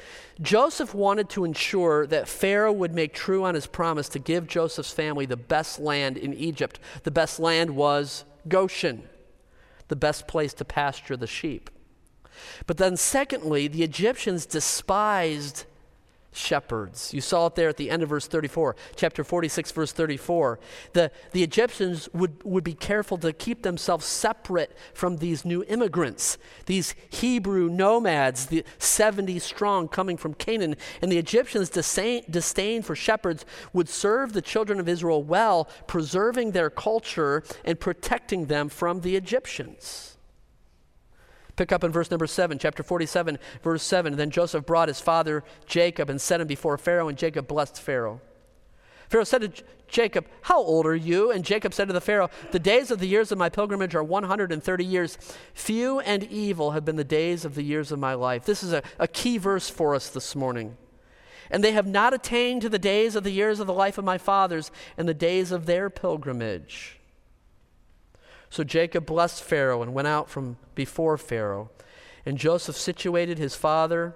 Joseph 0.41 0.95
wanted 0.95 1.29
to 1.29 1.45
ensure 1.45 2.07
that 2.07 2.27
Pharaoh 2.27 2.71
would 2.71 2.93
make 2.93 3.13
true 3.13 3.43
on 3.43 3.55
his 3.55 3.67
promise 3.67 4.09
to 4.09 4.19
give 4.19 4.47
Joseph's 4.47 4.91
family 4.91 5.25
the 5.25 5.37
best 5.37 5.79
land 5.79 6.17
in 6.17 6.33
Egypt. 6.33 6.79
The 7.03 7.11
best 7.11 7.39
land 7.39 7.75
was 7.75 8.25
Goshen, 8.47 9.03
the 9.89 9.95
best 9.95 10.27
place 10.27 10.53
to 10.55 10.65
pasture 10.65 11.17
the 11.17 11.27
sheep. 11.27 11.69
But 12.65 12.77
then, 12.77 12.97
secondly, 12.97 13.67
the 13.67 13.83
Egyptians 13.83 14.45
despised 14.45 15.65
shepherds. 16.33 17.13
You 17.13 17.21
saw 17.21 17.47
it 17.47 17.55
there 17.55 17.69
at 17.69 17.77
the 17.77 17.89
end 17.89 18.03
of 18.03 18.09
verse 18.09 18.27
34, 18.27 18.75
chapter 18.95 19.23
46, 19.23 19.71
verse 19.71 19.91
34. 19.91 20.59
The, 20.93 21.11
the 21.31 21.43
Egyptians 21.43 22.09
would, 22.13 22.43
would 22.43 22.63
be 22.63 22.73
careful 22.73 23.17
to 23.19 23.33
keep 23.33 23.63
themselves 23.63 24.05
separate 24.05 24.75
from 24.93 25.17
these 25.17 25.45
new 25.45 25.63
immigrants, 25.63 26.37
these 26.65 26.95
Hebrew 27.09 27.69
nomads, 27.69 28.47
the 28.47 28.63
70 28.77 29.39
strong 29.39 29.87
coming 29.87 30.17
from 30.17 30.33
Canaan. 30.33 30.75
And 31.01 31.11
the 31.11 31.17
Egyptians' 31.17 31.69
disdain, 31.69 32.23
disdain 32.29 32.81
for 32.81 32.95
shepherds 32.95 33.45
would 33.71 33.89
serve 33.89 34.33
the 34.33 34.41
children 34.41 34.79
of 34.79 34.89
Israel 34.89 35.23
well, 35.23 35.69
preserving 35.87 36.51
their 36.51 36.69
culture 36.69 37.43
and 37.63 37.79
protecting 37.79 38.45
them 38.47 38.69
from 38.69 39.01
the 39.01 39.15
Egyptians. 39.15 40.12
Pick 41.55 41.71
up 41.71 41.83
in 41.83 41.91
verse 41.91 42.09
number 42.09 42.25
7, 42.25 42.57
chapter 42.57 42.81
47, 42.81 43.37
verse 43.61 43.83
7. 43.83 44.15
Then 44.15 44.31
Joseph 44.31 44.65
brought 44.65 44.87
his 44.87 44.99
father 44.99 45.43
Jacob 45.67 46.09
and 46.09 46.19
set 46.19 46.41
him 46.41 46.47
before 46.47 46.77
Pharaoh, 46.77 47.07
and 47.07 47.17
Jacob 47.17 47.47
blessed 47.47 47.79
Pharaoh. 47.79 48.21
Pharaoh 49.09 49.23
said 49.23 49.41
to 49.41 49.63
Jacob, 49.87 50.25
How 50.41 50.59
old 50.59 50.87
are 50.87 50.95
you? 50.95 51.29
And 51.29 51.45
Jacob 51.45 51.73
said 51.73 51.87
to 51.87 51.93
the 51.93 52.01
Pharaoh, 52.01 52.31
The 52.51 52.57
days 52.57 52.89
of 52.89 52.97
the 52.97 53.07
years 53.07 53.31
of 53.31 53.37
my 53.37 53.49
pilgrimage 53.49 53.93
are 53.93 54.03
130 54.03 54.83
years. 54.83 55.17
Few 55.53 55.99
and 55.99 56.23
evil 56.23 56.71
have 56.71 56.83
been 56.83 56.95
the 56.95 57.03
days 57.03 57.45
of 57.45 57.53
the 57.53 57.61
years 57.61 57.91
of 57.91 57.99
my 57.99 58.15
life. 58.15 58.45
This 58.45 58.63
is 58.63 58.73
a, 58.73 58.81
a 58.97 59.07
key 59.07 59.37
verse 59.37 59.69
for 59.69 59.93
us 59.93 60.09
this 60.09 60.35
morning. 60.35 60.77
And 61.51 61.63
they 61.63 61.73
have 61.73 61.85
not 61.85 62.15
attained 62.15 62.63
to 62.63 62.69
the 62.69 62.79
days 62.79 63.15
of 63.15 63.23
the 63.23 63.29
years 63.29 63.59
of 63.59 63.67
the 63.67 63.73
life 63.73 63.99
of 63.99 64.05
my 64.05 64.17
fathers 64.17 64.71
and 64.97 65.07
the 65.07 65.13
days 65.13 65.51
of 65.51 65.67
their 65.67 65.91
pilgrimage. 65.91 66.99
So 68.53 68.63
Jacob 68.63 69.07
blessed 69.07 69.41
Pharaoh 69.41 69.81
and 69.81 69.95
went 69.95 70.07
out 70.07 70.29
from 70.29 70.57
before 70.75 71.17
Pharaoh. 71.17 71.71
And 72.23 72.37
Joseph 72.37 72.77
situated 72.77 73.39
his 73.39 73.55
father 73.55 74.13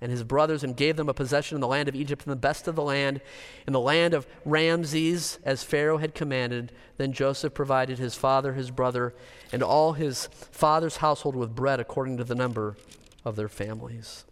and 0.00 0.10
his 0.10 0.24
brothers 0.24 0.64
and 0.64 0.74
gave 0.74 0.96
them 0.96 1.10
a 1.10 1.12
possession 1.12 1.56
in 1.56 1.60
the 1.60 1.66
land 1.66 1.86
of 1.86 1.94
Egypt 1.94 2.24
in 2.24 2.30
the 2.30 2.36
best 2.36 2.68
of 2.68 2.74
the 2.74 2.82
land, 2.82 3.20
in 3.66 3.74
the 3.74 3.80
land 3.80 4.14
of 4.14 4.26
Ramses, 4.46 5.38
as 5.44 5.62
Pharaoh 5.62 5.98
had 5.98 6.14
commanded. 6.14 6.72
Then 6.96 7.12
Joseph 7.12 7.52
provided 7.52 7.98
his 7.98 8.14
father, 8.14 8.54
his 8.54 8.70
brother, 8.70 9.14
and 9.52 9.62
all 9.62 9.92
his 9.92 10.30
father's 10.52 10.96
household 10.96 11.36
with 11.36 11.54
bread 11.54 11.78
according 11.78 12.16
to 12.16 12.24
the 12.24 12.34
number 12.34 12.78
of 13.26 13.36
their 13.36 13.46
families. 13.46 14.24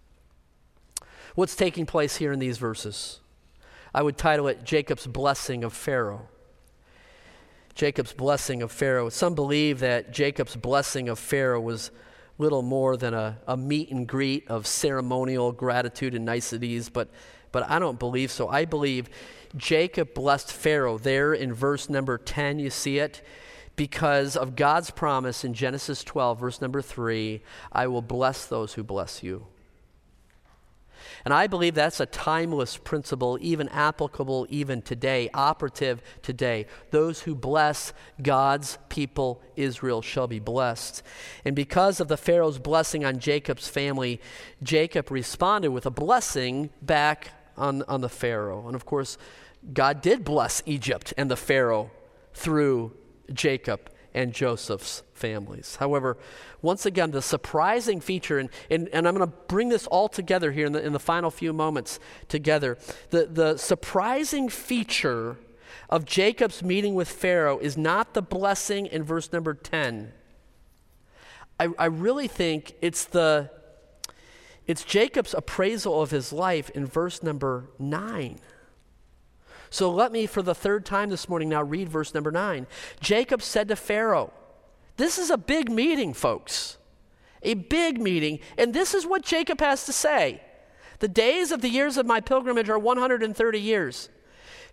What's 1.35 1.55
taking 1.55 1.85
place 1.85 2.17
here 2.17 2.33
in 2.33 2.39
these 2.39 2.57
verses? 2.57 3.21
I 3.95 4.05
would 4.05 4.17
title 4.17 4.49
it 4.49 4.65
Jacob's 4.65 5.07
blessing 5.07 5.63
of 5.65 5.75
Pharaoh. 5.75 6.31
Jacob's 7.75 8.13
blessing 8.13 8.63
of 8.63 8.71
Pharaoh. 8.71 9.09
Some 9.09 9.35
believe 9.35 9.81
that 9.81 10.13
Jacob's 10.13 10.55
blessing 10.55 11.09
of 11.09 11.19
Pharaoh 11.19 11.61
was 11.61 11.91
little 12.39 12.63
more 12.63 12.97
than 12.97 13.15
a, 13.15 13.39
a 13.47 13.57
meet 13.57 13.91
and 13.91 14.07
greet 14.07 14.49
of 14.49 14.67
ceremonial 14.67 15.53
gratitude 15.53 16.15
and 16.15 16.25
niceties, 16.25 16.89
but, 16.89 17.09
but 17.53 17.69
I 17.69 17.79
don't 17.79 17.99
believe 17.99 18.31
so. 18.31 18.49
I 18.49 18.65
believe 18.65 19.09
Jacob 19.57 20.15
blessed 20.15 20.53
Pharaoh. 20.53 20.99
There 20.99 21.33
in 21.33 21.53
verse 21.53 21.89
number 21.89 22.19
10, 22.19 22.59
you 22.59 22.71
see 22.71 22.99
it. 22.99 23.23
Because 23.77 24.37
of 24.37 24.55
God's 24.55 24.93
promise 24.93 25.45
in 25.45 25.53
Genesis 25.53 26.05
12, 26.05 26.39
verse 26.39 26.61
number 26.61 26.81
3 26.81 27.43
I 27.73 27.89
will 27.89 28.03
bless 28.03 28.47
those 28.47 28.75
who 28.75 28.85
bless 28.85 29.23
you. 29.25 29.47
And 31.25 31.33
I 31.33 31.47
believe 31.47 31.75
that's 31.75 32.01
a 32.01 32.07
timeless 32.07 32.77
principle, 32.77 33.39
even 33.41 33.69
applicable 33.71 34.47
even 34.51 34.83
today, 34.83 35.31
operative 35.33 36.03
today. 36.23 36.67
Those 36.91 37.23
who 37.23 37.35
bless 37.35 37.95
God's 38.23 38.77
people, 38.91 39.43
Israel, 39.57 40.03
shall 40.03 40.27
be 40.27 40.39
blessed. 40.39 41.03
And 41.45 41.57
because 41.57 41.99
of 41.99 42.09
the 42.09 42.19
Pharaoh's 42.19 42.59
blessing 42.59 43.05
on 43.05 43.21
Jacob's 43.21 43.69
family, 43.69 44.21
Jacob 44.63 45.11
responded 45.11 45.71
with 45.71 45.87
a 45.87 45.91
blessing 45.91 46.69
back 46.83 47.31
on, 47.57 47.83
on 47.85 48.03
the 48.03 48.09
Pharaoh. 48.11 48.67
And 48.67 48.75
of 48.75 48.85
course, 48.85 49.17
God 49.73 50.03
did 50.03 50.25
bless 50.25 50.63
Egypt 50.67 51.15
and 51.17 51.31
the 51.31 51.37
Pharaoh 51.37 51.91
through 52.35 52.93
Jacob 53.33 53.89
and 54.15 54.33
Joseph's 54.33 55.03
families. 55.13 55.77
However, 55.77 56.17
once 56.63 56.87
again, 56.87 57.11
the 57.11 57.21
surprising 57.21 58.01
feature, 58.01 58.39
and, 58.39 58.49
and, 58.71 58.89
and 58.93 59.09
I'm 59.09 59.17
going 59.17 59.29
to 59.29 59.37
bring 59.49 59.69
this 59.69 59.87
all 59.89 60.09
together 60.09 60.53
here 60.53 60.67
in 60.67 60.73
the, 60.73 60.85
in 60.85 60.93
the 60.93 61.01
final 61.01 61.31
few 61.31 61.53
moments 61.53 61.99
together. 62.29 62.79
The, 63.11 63.27
the 63.27 63.57
surprising 63.57 64.49
feature 64.49 65.37
of 65.91 66.05
Jacob's 66.05 66.63
meeting 66.63 66.95
with 66.95 67.09
Pharaoh 67.09 67.59
is 67.59 67.77
not 67.77 68.15
the 68.15 68.23
blessing 68.23 68.87
in 68.87 69.03
verse 69.03 69.33
number 69.33 69.55
10. 69.55 70.13
I, 71.59 71.69
I 71.79 71.87
really 71.87 72.29
think 72.29 72.75
it's 72.81 73.05
the 73.05 73.51
it's 74.67 74.83
Jacob's 74.83 75.35
appraisal 75.35 76.01
of 76.01 76.11
his 76.11 76.33
life 76.33 76.71
in 76.71 76.87
verse 76.87 77.23
number 77.23 77.69
9. 77.79 78.39
So 79.75 79.91
let 79.91 80.13
me, 80.13 80.27
for 80.27 80.41
the 80.41 80.55
third 80.55 80.87
time 80.87 81.11
this 81.11 81.29
morning, 81.29 81.49
now 81.49 81.61
read 81.61 81.89
verse 81.89 82.15
number 82.15 82.31
nine. 82.31 82.69
Jacob 83.01 83.43
said 83.43 83.67
to 83.67 83.75
Pharaoh, 83.75 84.33
This 84.99 85.19
is 85.19 85.31
a 85.31 85.37
big 85.37 85.69
meeting, 85.69 86.15
folks. 86.15 86.79
A 87.43 87.55
big 87.55 88.01
meeting. 88.01 88.39
And 88.57 88.73
this 88.73 88.95
is 88.95 89.05
what 89.05 89.25
Jacob 89.25 89.59
has 89.59 89.85
to 89.87 89.93
say 89.93 90.41
The 91.01 91.09
days 91.09 91.51
of 91.51 91.61
the 91.61 91.69
years 91.69 91.97
of 91.97 92.07
my 92.07 92.21
pilgrimage 92.21 92.69
are 92.69 92.79
130 92.79 93.61
years. 93.61 94.11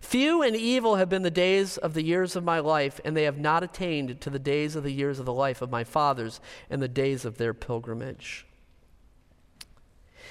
Few 0.00 0.40
and 0.40 0.54
evil 0.54 0.94
have 0.94 1.08
been 1.08 1.22
the 1.22 1.32
days 1.32 1.78
of 1.78 1.94
the 1.94 2.04
years 2.04 2.36
of 2.36 2.44
my 2.44 2.60
life, 2.60 3.00
and 3.04 3.16
they 3.16 3.24
have 3.24 3.38
not 3.38 3.64
attained 3.64 4.20
to 4.20 4.30
the 4.30 4.38
days 4.38 4.76
of 4.76 4.84
the 4.84 4.92
years 4.92 5.18
of 5.18 5.26
the 5.26 5.32
life 5.32 5.60
of 5.60 5.68
my 5.68 5.82
fathers 5.82 6.40
and 6.70 6.80
the 6.80 6.86
days 6.86 7.24
of 7.24 7.38
their 7.38 7.54
pilgrimage. 7.54 8.46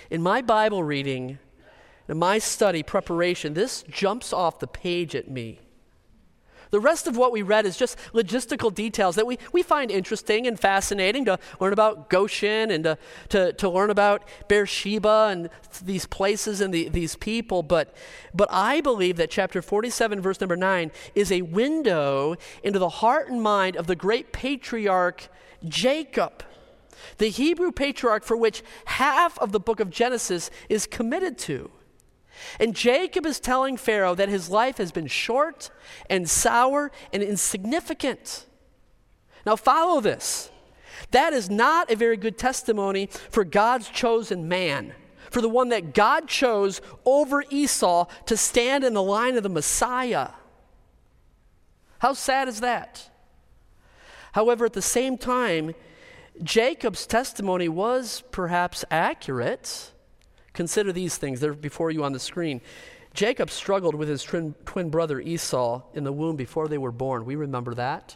In 0.09 0.21
my 0.21 0.41
Bible 0.41 0.81
reading, 0.81 1.39
in 2.11 2.17
my 2.17 2.39
study 2.39 2.83
preparation, 2.83 3.53
this 3.53 3.83
jumps 3.83 4.33
off 4.33 4.59
the 4.59 4.67
page 4.67 5.15
at 5.15 5.31
me. 5.31 5.59
The 6.69 6.79
rest 6.79 7.07
of 7.07 7.15
what 7.15 7.31
we 7.31 7.41
read 7.41 7.65
is 7.65 7.77
just 7.77 7.97
logistical 8.13 8.73
details 8.73 9.15
that 9.15 9.25
we, 9.25 9.39
we 9.53 9.63
find 9.63 9.89
interesting 9.89 10.45
and 10.45 10.59
fascinating 10.59 11.23
to 11.25 11.39
learn 11.61 11.71
about 11.71 12.09
Goshen 12.09 12.69
and 12.69 12.83
to, 12.83 12.97
to, 13.29 13.53
to 13.53 13.69
learn 13.69 13.89
about 13.89 14.27
Beersheba 14.49 15.29
and 15.31 15.49
these 15.83 16.05
places 16.05 16.59
and 16.59 16.73
the, 16.73 16.89
these 16.89 17.15
people. 17.15 17.63
But, 17.63 17.93
but 18.33 18.49
I 18.51 18.81
believe 18.81 19.15
that 19.15 19.29
chapter 19.29 19.61
47, 19.61 20.21
verse 20.21 20.41
number 20.41 20.57
9, 20.57 20.91
is 21.15 21.31
a 21.31 21.43
window 21.43 22.35
into 22.61 22.79
the 22.79 22.89
heart 22.89 23.29
and 23.29 23.41
mind 23.41 23.77
of 23.77 23.87
the 23.87 23.95
great 23.95 24.33
patriarch 24.33 25.29
Jacob, 25.65 26.43
the 27.19 27.29
Hebrew 27.29 27.71
patriarch 27.71 28.25
for 28.25 28.35
which 28.35 28.63
half 28.85 29.39
of 29.39 29.53
the 29.53 29.61
book 29.61 29.79
of 29.79 29.89
Genesis 29.89 30.51
is 30.67 30.85
committed 30.85 31.37
to. 31.39 31.71
And 32.59 32.75
Jacob 32.75 33.25
is 33.25 33.39
telling 33.39 33.77
Pharaoh 33.77 34.15
that 34.15 34.29
his 34.29 34.49
life 34.49 34.77
has 34.77 34.91
been 34.91 35.07
short 35.07 35.69
and 36.09 36.29
sour 36.29 36.91
and 37.13 37.21
insignificant. 37.23 38.45
Now, 39.45 39.55
follow 39.55 40.01
this. 40.01 40.51
That 41.11 41.33
is 41.33 41.49
not 41.49 41.91
a 41.91 41.95
very 41.95 42.17
good 42.17 42.37
testimony 42.37 43.07
for 43.29 43.43
God's 43.43 43.89
chosen 43.89 44.47
man, 44.47 44.93
for 45.29 45.41
the 45.41 45.49
one 45.49 45.69
that 45.69 45.93
God 45.93 46.27
chose 46.27 46.81
over 47.05 47.43
Esau 47.49 48.05
to 48.25 48.37
stand 48.37 48.83
in 48.83 48.93
the 48.93 49.03
line 49.03 49.35
of 49.37 49.43
the 49.43 49.49
Messiah. 49.49 50.29
How 51.99 52.13
sad 52.13 52.47
is 52.47 52.61
that? 52.61 53.09
However, 54.33 54.65
at 54.65 54.73
the 54.73 54.81
same 54.81 55.17
time, 55.17 55.75
Jacob's 56.41 57.05
testimony 57.05 57.67
was 57.67 58.23
perhaps 58.31 58.85
accurate. 58.89 59.91
Consider 60.53 60.91
these 60.91 61.17
things. 61.17 61.39
They're 61.39 61.53
before 61.53 61.91
you 61.91 62.03
on 62.03 62.13
the 62.13 62.19
screen. 62.19 62.61
Jacob 63.13 63.49
struggled 63.49 63.95
with 63.95 64.07
his 64.07 64.23
twin, 64.23 64.55
twin 64.65 64.89
brother 64.89 65.19
Esau 65.19 65.81
in 65.93 66.03
the 66.03 66.13
womb 66.13 66.35
before 66.35 66.67
they 66.67 66.77
were 66.77 66.91
born. 66.91 67.25
We 67.25 67.35
remember 67.35 67.73
that. 67.75 68.15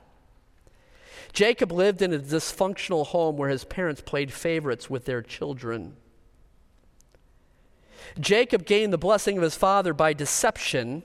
Jacob 1.33 1.71
lived 1.71 2.01
in 2.01 2.13
a 2.13 2.19
dysfunctional 2.19 3.07
home 3.07 3.35
where 3.35 3.49
his 3.49 3.65
parents 3.65 4.01
played 4.01 4.31
favorites 4.31 4.89
with 4.89 5.05
their 5.05 5.21
children. 5.21 5.97
Jacob 8.19 8.65
gained 8.65 8.93
the 8.93 8.97
blessing 8.97 9.35
of 9.35 9.43
his 9.43 9.55
father 9.55 9.93
by 9.93 10.13
deception, 10.13 11.03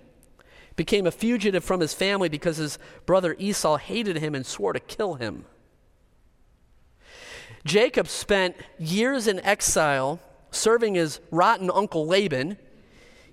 became 0.77 1.07
a 1.07 1.11
fugitive 1.11 1.65
from 1.65 1.81
his 1.81 1.95
family 1.95 2.29
because 2.29 2.59
his 2.59 2.79
brother 3.07 3.35
Esau 3.39 3.77
hated 3.77 4.19
him 4.19 4.35
and 4.35 4.47
swore 4.47 4.73
to 4.73 4.81
kill 4.81 5.15
him. 5.15 5.47
Jacob 7.65 8.07
spent 8.07 8.55
years 8.79 9.27
in 9.27 9.41
exile 9.41 10.21
serving 10.51 10.95
his 10.95 11.21
rotten 11.31 11.71
uncle 11.73 12.07
Laban. 12.07 12.59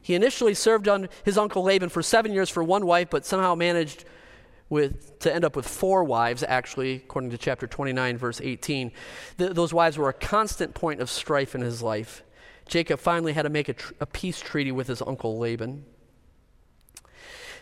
He 0.01 0.15
initially 0.15 0.53
served 0.53 0.87
on 0.87 1.09
his 1.23 1.37
uncle 1.37 1.63
Laban 1.63 1.89
for 1.89 2.01
seven 2.01 2.33
years 2.33 2.49
for 2.49 2.63
one 2.63 2.85
wife, 2.85 3.09
but 3.09 3.25
somehow 3.25 3.55
managed 3.55 4.05
with, 4.69 5.19
to 5.19 5.33
end 5.33 5.45
up 5.45 5.55
with 5.55 5.67
four 5.67 6.03
wives, 6.03 6.43
actually, 6.47 6.95
according 6.95 7.31
to 7.31 7.37
chapter 7.37 7.67
29, 7.67 8.17
verse 8.17 8.41
18. 8.41 8.91
Th- 9.37 9.51
those 9.51 9.73
wives 9.73 9.97
were 9.97 10.09
a 10.09 10.13
constant 10.13 10.73
point 10.73 11.01
of 11.01 11.09
strife 11.09 11.55
in 11.55 11.61
his 11.61 11.81
life. 11.81 12.23
Jacob 12.67 12.99
finally 12.99 13.33
had 13.33 13.43
to 13.43 13.49
make 13.49 13.69
a, 13.69 13.73
tr- 13.73 13.93
a 13.99 14.05
peace 14.05 14.39
treaty 14.39 14.71
with 14.71 14.87
his 14.87 15.01
uncle 15.01 15.37
Laban. 15.37 15.85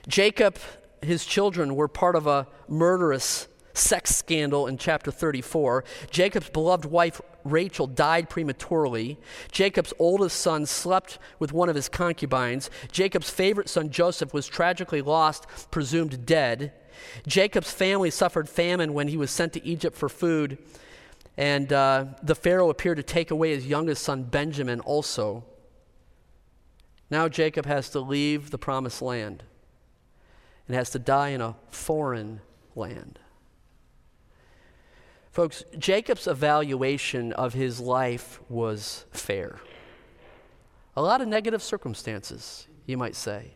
Jacob, 0.08 0.58
his 1.02 1.26
children, 1.26 1.76
were 1.76 1.88
part 1.88 2.15
of 2.15 2.28
a 2.28 2.48
murderous 2.68 3.48
sex 3.78 4.16
scandal 4.16 4.68
in 4.68 4.78
chapter 4.78 5.12
34. 5.12 5.84
Jacob's 6.10 6.50
beloved 6.50 6.86
wife 6.86 7.22
Rachel 7.44 7.88
died 7.88 8.30
prematurely. 8.30 9.18
Jacob's 9.52 9.94
oldest 10.00 10.40
son 10.40 10.66
slept 10.66 11.20
with 11.40 11.54
one 11.54 11.70
of 11.70 11.76
his 11.76 11.90
concubines. 11.90 12.70
Jacob's 12.92 13.30
favorite 13.30 13.70
son 13.70 13.90
Joseph 13.90 14.34
was 14.34 14.48
tragically 14.48 15.02
lost, 15.02 15.46
presumed 15.72 16.26
dead. 16.26 16.74
Jacob's 17.28 17.72
family 17.72 18.10
suffered 18.10 18.50
famine 18.50 18.94
when 18.94 19.08
he 19.08 19.18
was 19.18 19.30
sent 19.30 19.54
to 19.54 19.66
Egypt 19.66 19.96
for 19.96 20.10
food. 20.10 20.58
And 21.38 21.72
uh, 21.72 22.06
the 22.24 22.36
Pharaoh 22.36 22.70
appeared 22.70 22.98
to 22.98 23.04
take 23.04 23.30
away 23.30 23.54
his 23.54 23.68
youngest 23.68 24.04
son 24.04 24.24
Benjamin 24.24 24.80
also. 24.80 25.44
Now 27.10 27.28
Jacob 27.28 27.66
has 27.66 27.90
to 27.90 28.00
leave 28.00 28.52
the 28.52 28.58
promised 28.58 29.02
land 29.02 29.44
and 30.68 30.76
has 30.76 30.90
to 30.92 31.00
die 31.00 31.30
in 31.30 31.42
a 31.42 31.56
foreign 31.70 32.42
land. 32.76 33.20
Folks, 35.36 35.65
Jacob's 35.78 36.28
evaluation 36.28 37.34
of 37.34 37.52
his 37.52 37.82
life 37.82 38.39
was 38.48 39.06
fair. 39.12 39.60
A 40.95 41.02
lot 41.02 41.19
of 41.19 41.28
negative 41.28 41.62
circumstances, 41.62 42.69
you 42.86 42.95
might 42.95 43.15
say. 43.15 43.56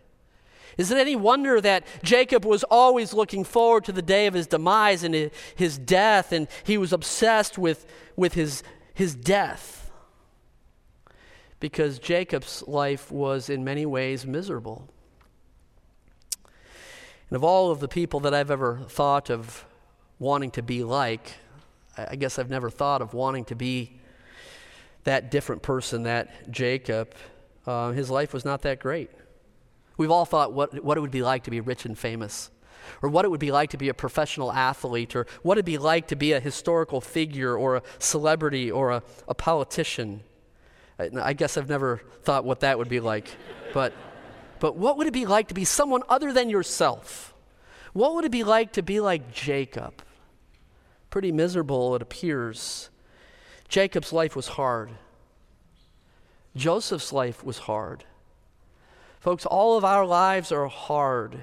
Is 0.78 0.92
it 0.92 0.98
any 0.98 1.16
wonder 1.16 1.62
that 1.62 1.86
Jacob 2.04 2.44
was 2.44 2.66
always 2.66 3.14
looking 3.14 3.46
forward 3.46 3.86
to 3.86 3.94
the 3.94 4.02
day 4.02 4.28
of 4.28 4.34
his 4.34 4.46
demise 4.46 5.06
and 5.06 5.32
his 5.56 5.78
death, 5.78 6.34
and 6.34 6.50
he 6.66 6.78
was 6.78 6.92
obsessed 6.92 7.58
with, 7.58 7.86
with 8.18 8.34
his, 8.34 8.62
his 8.94 9.16
death? 9.16 9.90
Because 11.62 11.98
Jacob's 11.98 12.62
life 12.68 13.10
was 13.10 13.50
in 13.50 13.64
many 13.64 13.86
ways 13.86 14.28
miserable. 14.28 14.90
And 17.30 17.38
of 17.38 17.44
all 17.46 17.72
of 17.72 17.80
the 17.80 17.88
people 17.88 18.20
that 18.20 18.34
I've 18.34 18.52
ever 18.52 18.82
thought 18.90 19.30
of 19.30 19.66
wanting 20.20 20.52
to 20.52 20.62
be 20.62 20.84
like, 20.84 21.36
I 22.10 22.16
guess 22.16 22.40
I've 22.40 22.50
never 22.50 22.70
thought 22.70 23.02
of 23.02 23.14
wanting 23.14 23.46
to 23.46 23.56
be 23.56 24.00
that 25.04 25.32
different 25.32 25.62
person, 25.62 26.04
that 26.04 26.52
Jacob. 26.52 27.14
Uh, 27.66 27.92
his 27.92 28.10
life 28.10 28.34
was 28.34 28.46
not 28.46 28.62
that 28.64 28.80
great. 28.80 29.10
We've 29.98 30.12
all 30.12 30.26
thought 30.26 30.54
what, 30.54 30.84
what 30.84 30.98
it 30.98 31.02
would 31.02 31.12
be 31.12 31.24
like 31.24 31.44
to 31.44 31.52
be 31.52 31.60
rich 31.60 31.86
and 31.86 31.98
famous, 31.98 32.50
or 33.02 33.10
what 33.10 33.26
it 33.26 33.30
would 33.30 33.40
be 33.40 33.52
like 33.52 33.72
to 33.72 33.78
be 33.78 33.90
a 33.90 33.94
professional 33.94 34.52
athlete, 34.52 35.16
or 35.16 35.28
what 35.44 35.58
it'd 35.58 35.66
be 35.66 35.78
like 35.78 36.08
to 36.08 36.16
be 36.16 36.32
a 36.32 36.40
historical 36.40 37.02
figure, 37.02 37.58
or 37.58 37.76
a 37.76 37.84
celebrity, 37.98 38.72
or 38.72 38.92
a, 38.92 39.04
a 39.28 39.36
politician. 39.36 40.22
I, 40.98 41.10
I 41.22 41.34
guess 41.34 41.58
I've 41.58 41.70
never 41.70 42.02
thought 42.24 42.46
what 42.46 42.62
that 42.62 42.78
would 42.78 42.90
be 42.90 43.00
like. 43.00 43.30
But, 43.72 43.94
but 44.60 44.76
what 44.76 44.98
would 44.98 45.06
it 45.06 45.14
be 45.14 45.28
like 45.28 45.50
to 45.50 45.54
be 45.54 45.64
someone 45.64 46.02
other 46.10 46.34
than 46.34 46.50
yourself? 46.50 47.36
What 47.94 48.16
would 48.16 48.26
it 48.26 48.32
be 48.32 48.44
like 48.44 48.72
to 48.74 48.82
be 48.82 49.00
like 49.00 49.32
Jacob? 49.32 50.02
Pretty 51.10 51.32
miserable, 51.32 51.96
it 51.96 52.02
appears. 52.02 52.90
Jacob's 53.68 54.14
life 54.14 54.36
was 54.36 54.50
hard. 54.50 54.92
Joseph's 56.56 57.14
life 57.14 57.44
was 57.44 57.60
hard. 57.60 58.04
Folks, 59.20 59.46
all 59.46 59.78
of 59.78 59.86
our 59.86 60.06
lives 60.06 60.52
are 60.52 60.68
hard. 60.68 61.40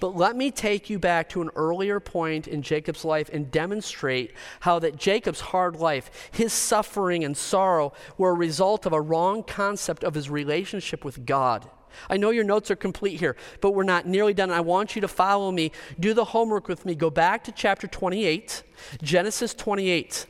But 0.00 0.16
let 0.16 0.36
me 0.36 0.50
take 0.50 0.90
you 0.90 0.98
back 0.98 1.28
to 1.30 1.42
an 1.42 1.50
earlier 1.56 2.00
point 2.00 2.48
in 2.48 2.62
Jacob's 2.62 3.04
life 3.04 3.30
and 3.32 3.50
demonstrate 3.50 4.32
how 4.60 4.78
that 4.80 4.96
Jacob's 4.96 5.40
hard 5.40 5.76
life, 5.76 6.10
his 6.32 6.52
suffering 6.52 7.24
and 7.24 7.36
sorrow, 7.36 7.92
were 8.18 8.30
a 8.30 8.34
result 8.34 8.86
of 8.86 8.92
a 8.92 9.00
wrong 9.00 9.42
concept 9.42 10.04
of 10.04 10.14
his 10.14 10.30
relationship 10.30 11.04
with 11.04 11.26
God. 11.26 11.68
I 12.08 12.16
know 12.16 12.30
your 12.30 12.44
notes 12.44 12.70
are 12.70 12.76
complete 12.76 13.20
here, 13.20 13.36
but 13.60 13.72
we're 13.72 13.84
not 13.84 14.06
nearly 14.06 14.34
done. 14.34 14.50
I 14.50 14.60
want 14.60 14.94
you 14.94 15.00
to 15.00 15.08
follow 15.08 15.50
me. 15.50 15.72
Do 15.98 16.14
the 16.14 16.24
homework 16.26 16.68
with 16.68 16.84
me. 16.84 16.94
Go 16.94 17.10
back 17.10 17.44
to 17.44 17.52
chapter 17.52 17.86
28, 17.86 18.62
Genesis 19.02 19.54
28. 19.54 20.26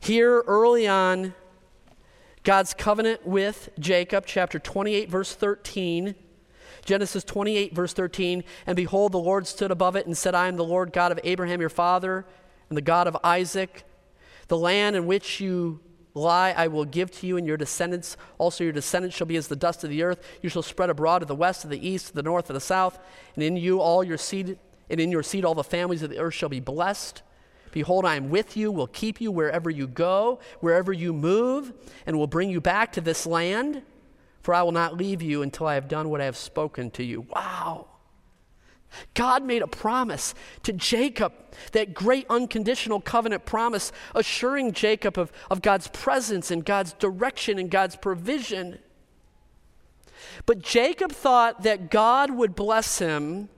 Here, 0.00 0.40
early 0.46 0.88
on, 0.88 1.34
God's 2.42 2.74
covenant 2.74 3.24
with 3.24 3.70
Jacob, 3.78 4.24
chapter 4.26 4.58
28, 4.58 5.08
verse 5.08 5.34
13. 5.34 6.16
Genesis 6.84 7.22
28, 7.22 7.74
verse 7.74 7.92
13. 7.92 8.42
And 8.66 8.76
behold, 8.76 9.12
the 9.12 9.18
Lord 9.18 9.46
stood 9.46 9.70
above 9.70 9.94
it 9.94 10.06
and 10.06 10.16
said, 10.16 10.34
I 10.34 10.48
am 10.48 10.56
the 10.56 10.64
Lord 10.64 10.92
God 10.92 11.12
of 11.12 11.20
Abraham 11.22 11.60
your 11.60 11.70
father, 11.70 12.26
and 12.68 12.76
the 12.76 12.82
God 12.82 13.06
of 13.06 13.16
Isaac. 13.22 13.84
The 14.48 14.58
land 14.58 14.96
in 14.96 15.06
which 15.06 15.40
you 15.40 15.80
lie 16.14 16.54
I 16.56 16.68
will 16.68 16.84
give 16.84 17.10
to 17.12 17.26
you 17.26 17.36
and 17.36 17.46
your 17.46 17.56
descendants. 17.56 18.16
Also, 18.38 18.64
your 18.64 18.72
descendants 18.72 19.16
shall 19.16 19.26
be 19.26 19.36
as 19.36 19.48
the 19.48 19.56
dust 19.56 19.84
of 19.84 19.90
the 19.90 20.02
earth. 20.02 20.22
You 20.42 20.48
shall 20.48 20.62
spread 20.62 20.90
abroad 20.90 21.20
to 21.20 21.26
the 21.26 21.34
west, 21.34 21.62
to 21.62 21.68
the 21.68 21.88
east, 21.88 22.08
to 22.08 22.14
the 22.14 22.22
north, 22.22 22.46
to 22.46 22.52
the 22.52 22.60
south. 22.60 22.98
And 23.34 23.42
in 23.42 23.56
you 23.56 23.80
all 23.80 24.04
your 24.04 24.18
seed, 24.18 24.58
and 24.90 25.00
in 25.00 25.10
your 25.10 25.22
seed 25.22 25.44
all 25.44 25.54
the 25.54 25.64
families 25.64 26.02
of 26.02 26.10
the 26.10 26.18
earth 26.18 26.34
shall 26.34 26.48
be 26.48 26.60
blessed. 26.60 27.22
Behold, 27.72 28.04
I 28.04 28.16
am 28.16 28.28
with 28.28 28.56
you, 28.56 28.70
will 28.70 28.86
keep 28.86 29.20
you 29.20 29.32
wherever 29.32 29.70
you 29.70 29.86
go, 29.86 30.40
wherever 30.60 30.92
you 30.92 31.12
move, 31.14 31.72
and 32.06 32.18
will 32.18 32.26
bring 32.26 32.50
you 32.50 32.60
back 32.60 32.92
to 32.92 33.00
this 33.00 33.24
land, 33.24 33.82
for 34.42 34.54
I 34.54 34.62
will 34.62 34.72
not 34.72 34.96
leave 34.96 35.22
you 35.22 35.40
until 35.40 35.66
I 35.66 35.74
have 35.74 35.88
done 35.88 36.10
what 36.10 36.20
I 36.20 36.26
have 36.26 36.36
spoken 36.36 36.90
to 36.92 37.02
you. 37.02 37.22
Wow. 37.34 37.86
God 39.14 39.44
made 39.44 39.62
a 39.62 39.66
promise 39.66 40.34
to 40.64 40.72
Jacob, 40.72 41.32
that 41.72 41.94
great 41.94 42.26
unconditional 42.28 43.00
covenant 43.00 43.44
promise, 43.46 43.92
assuring 44.14 44.72
Jacob 44.72 45.18
of, 45.18 45.32
of 45.50 45.62
God's 45.62 45.88
presence 45.88 46.50
and 46.50 46.64
God's 46.64 46.92
direction 46.94 47.58
and 47.58 47.70
God's 47.70 47.96
provision. 47.96 48.78
But 50.46 50.60
Jacob 50.60 51.12
thought 51.12 51.62
that 51.62 51.90
God 51.90 52.30
would 52.30 52.54
bless 52.54 52.98
him 52.98 53.48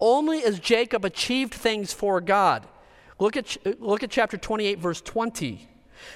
only 0.00 0.42
as 0.44 0.58
Jacob 0.58 1.04
achieved 1.04 1.54
things 1.54 1.92
for 1.92 2.20
God. 2.20 2.66
Look 3.18 3.36
at, 3.36 3.56
look 3.80 4.02
at 4.02 4.10
chapter 4.10 4.36
28, 4.36 4.78
verse 4.78 5.00
20. 5.00 5.68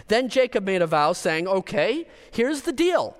Then 0.09 0.29
Jacob 0.29 0.65
made 0.65 0.83
a 0.83 0.87
vow, 0.87 1.13
saying, 1.13 1.47
Okay, 1.47 2.09
here's 2.33 2.63
the 2.63 2.73
deal. 2.73 3.17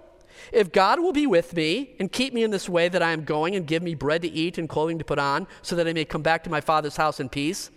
If 0.53 0.73
God 0.73 1.01
will 1.01 1.13
be 1.13 1.27
with 1.27 1.55
me 1.55 1.95
and 1.99 2.11
keep 2.11 2.33
me 2.33 2.43
in 2.43 2.51
this 2.51 2.69
way 2.69 2.89
that 2.89 3.03
I 3.03 3.13
am 3.13 3.25
going 3.25 3.55
and 3.55 3.67
give 3.67 3.83
me 3.83 3.95
bread 3.95 4.23
to 4.23 4.29
eat 4.29 4.59
and 4.59 4.69
clothing 4.69 4.99
to 4.99 5.05
put 5.05 5.19
on, 5.19 5.47
so 5.63 5.77
that 5.77 5.87
I 5.87 5.93
may 5.93 6.05
come 6.05 6.23
back 6.23 6.45
to 6.45 6.51
my 6.51 6.61
father's 6.61 6.97
house 6.97 7.21
in 7.21 7.29
peace, 7.29 7.71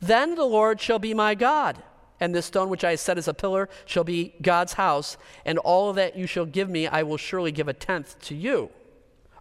then 0.00 0.34
the 0.34 0.44
Lord 0.44 0.80
shall 0.80 0.98
be 0.98 1.14
my 1.14 1.34
God. 1.34 1.82
And 2.20 2.34
this 2.34 2.46
stone 2.46 2.68
which 2.68 2.84
I 2.84 2.94
set 2.94 3.18
as 3.18 3.26
a 3.26 3.34
pillar 3.34 3.68
shall 3.84 4.04
be 4.04 4.34
God's 4.42 4.74
house, 4.74 5.16
and 5.44 5.58
all 5.58 5.92
that 5.94 6.16
you 6.16 6.26
shall 6.26 6.46
give 6.46 6.68
me, 6.68 6.86
I 6.86 7.02
will 7.02 7.16
surely 7.16 7.50
give 7.50 7.68
a 7.68 7.72
tenth 7.72 8.20
to 8.22 8.34
you. 8.34 8.70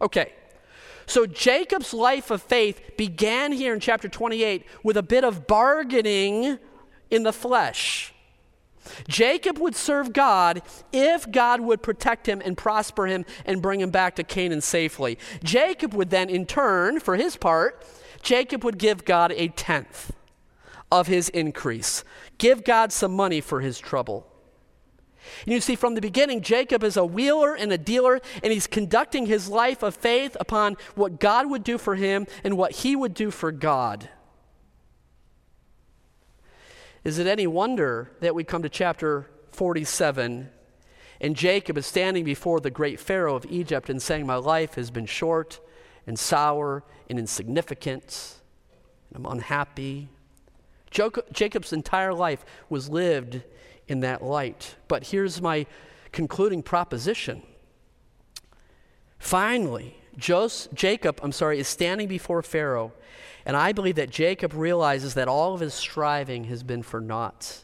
Okay, 0.01 0.33
so 1.05 1.25
Jacob's 1.25 1.93
life 1.93 2.31
of 2.31 2.41
faith 2.41 2.97
began 2.97 3.51
here 3.51 3.73
in 3.73 3.79
chapter 3.79 4.07
28 4.07 4.65
with 4.83 4.97
a 4.97 5.03
bit 5.03 5.23
of 5.23 5.45
bargaining 5.45 6.57
in 7.09 7.23
the 7.23 7.33
flesh. 7.33 8.10
Jacob 9.07 9.59
would 9.59 9.75
serve 9.75 10.13
God 10.13 10.61
if 10.91 11.29
God 11.31 11.61
would 11.61 11.81
protect 11.81 12.27
him 12.27 12.41
and 12.43 12.57
prosper 12.57 13.07
him 13.07 13.25
and 13.45 13.61
bring 13.61 13.79
him 13.79 13.91
back 13.91 14.15
to 14.15 14.23
Canaan 14.23 14.61
safely. 14.61 15.17
Jacob 15.43 15.93
would 15.93 16.09
then, 16.09 16.29
in 16.29 16.45
turn, 16.45 16.99
for 16.99 17.15
his 17.15 17.35
part, 17.35 17.85
Jacob 18.21 18.63
would 18.63 18.77
give 18.77 19.05
God 19.05 19.31
a 19.33 19.49
tenth 19.49 20.13
of 20.91 21.07
his 21.07 21.29
increase, 21.29 22.03
give 22.37 22.63
God 22.63 22.91
some 22.91 23.15
money 23.15 23.41
for 23.41 23.61
his 23.61 23.79
trouble. 23.79 24.27
And 25.45 25.53
you 25.53 25.61
see, 25.61 25.75
from 25.75 25.95
the 25.95 26.01
beginning, 26.01 26.41
Jacob 26.41 26.83
is 26.83 26.97
a 26.97 27.05
wheeler 27.05 27.55
and 27.55 27.71
a 27.71 27.77
dealer, 27.77 28.19
and 28.43 28.51
he's 28.51 28.67
conducting 28.67 29.25
his 29.25 29.47
life 29.47 29.83
of 29.83 29.95
faith 29.95 30.35
upon 30.39 30.77
what 30.95 31.19
God 31.19 31.49
would 31.49 31.63
do 31.63 31.77
for 31.77 31.95
him 31.95 32.27
and 32.43 32.57
what 32.57 32.71
he 32.71 32.95
would 32.95 33.13
do 33.13 33.31
for 33.31 33.51
God. 33.51 34.09
Is 37.03 37.17
it 37.17 37.27
any 37.27 37.47
wonder 37.47 38.11
that 38.19 38.35
we 38.35 38.43
come 38.43 38.61
to 38.61 38.69
chapter 38.69 39.27
47 39.51 40.49
and 41.21 41.35
Jacob 41.35 41.77
is 41.77 41.85
standing 41.85 42.23
before 42.23 42.59
the 42.59 42.71
great 42.71 42.99
Pharaoh 42.99 43.35
of 43.35 43.45
Egypt 43.47 43.91
and 43.91 44.01
saying, 44.01 44.25
My 44.25 44.35
life 44.35 44.73
has 44.73 44.89
been 44.89 45.05
short 45.05 45.59
and 46.07 46.17
sour 46.17 46.83
and 47.09 47.19
insignificant, 47.19 48.41
and 49.13 49.23
I'm 49.23 49.31
unhappy. 49.31 50.09
Jacob's 50.89 51.71
entire 51.71 52.13
life 52.13 52.43
was 52.69 52.89
lived 52.89 53.43
in 53.87 53.99
that 53.99 54.23
light. 54.23 54.75
But 54.87 55.07
here's 55.07 55.39
my 55.41 55.67
concluding 56.11 56.63
proposition. 56.63 57.43
Finally, 59.19 59.95
Joseph, 60.17 60.73
Jacob, 60.73 61.19
I'm 61.21 61.31
sorry, 61.31 61.59
is 61.59 61.67
standing 61.67 62.07
before 62.07 62.41
Pharaoh, 62.41 62.93
and 63.45 63.57
I 63.57 63.71
believe 63.71 63.95
that 63.95 64.09
Jacob 64.09 64.53
realizes 64.53 65.13
that 65.15 65.27
all 65.27 65.53
of 65.53 65.61
his 65.61 65.73
striving 65.73 66.45
has 66.45 66.63
been 66.63 66.83
for 66.83 67.01
naught. 67.01 67.63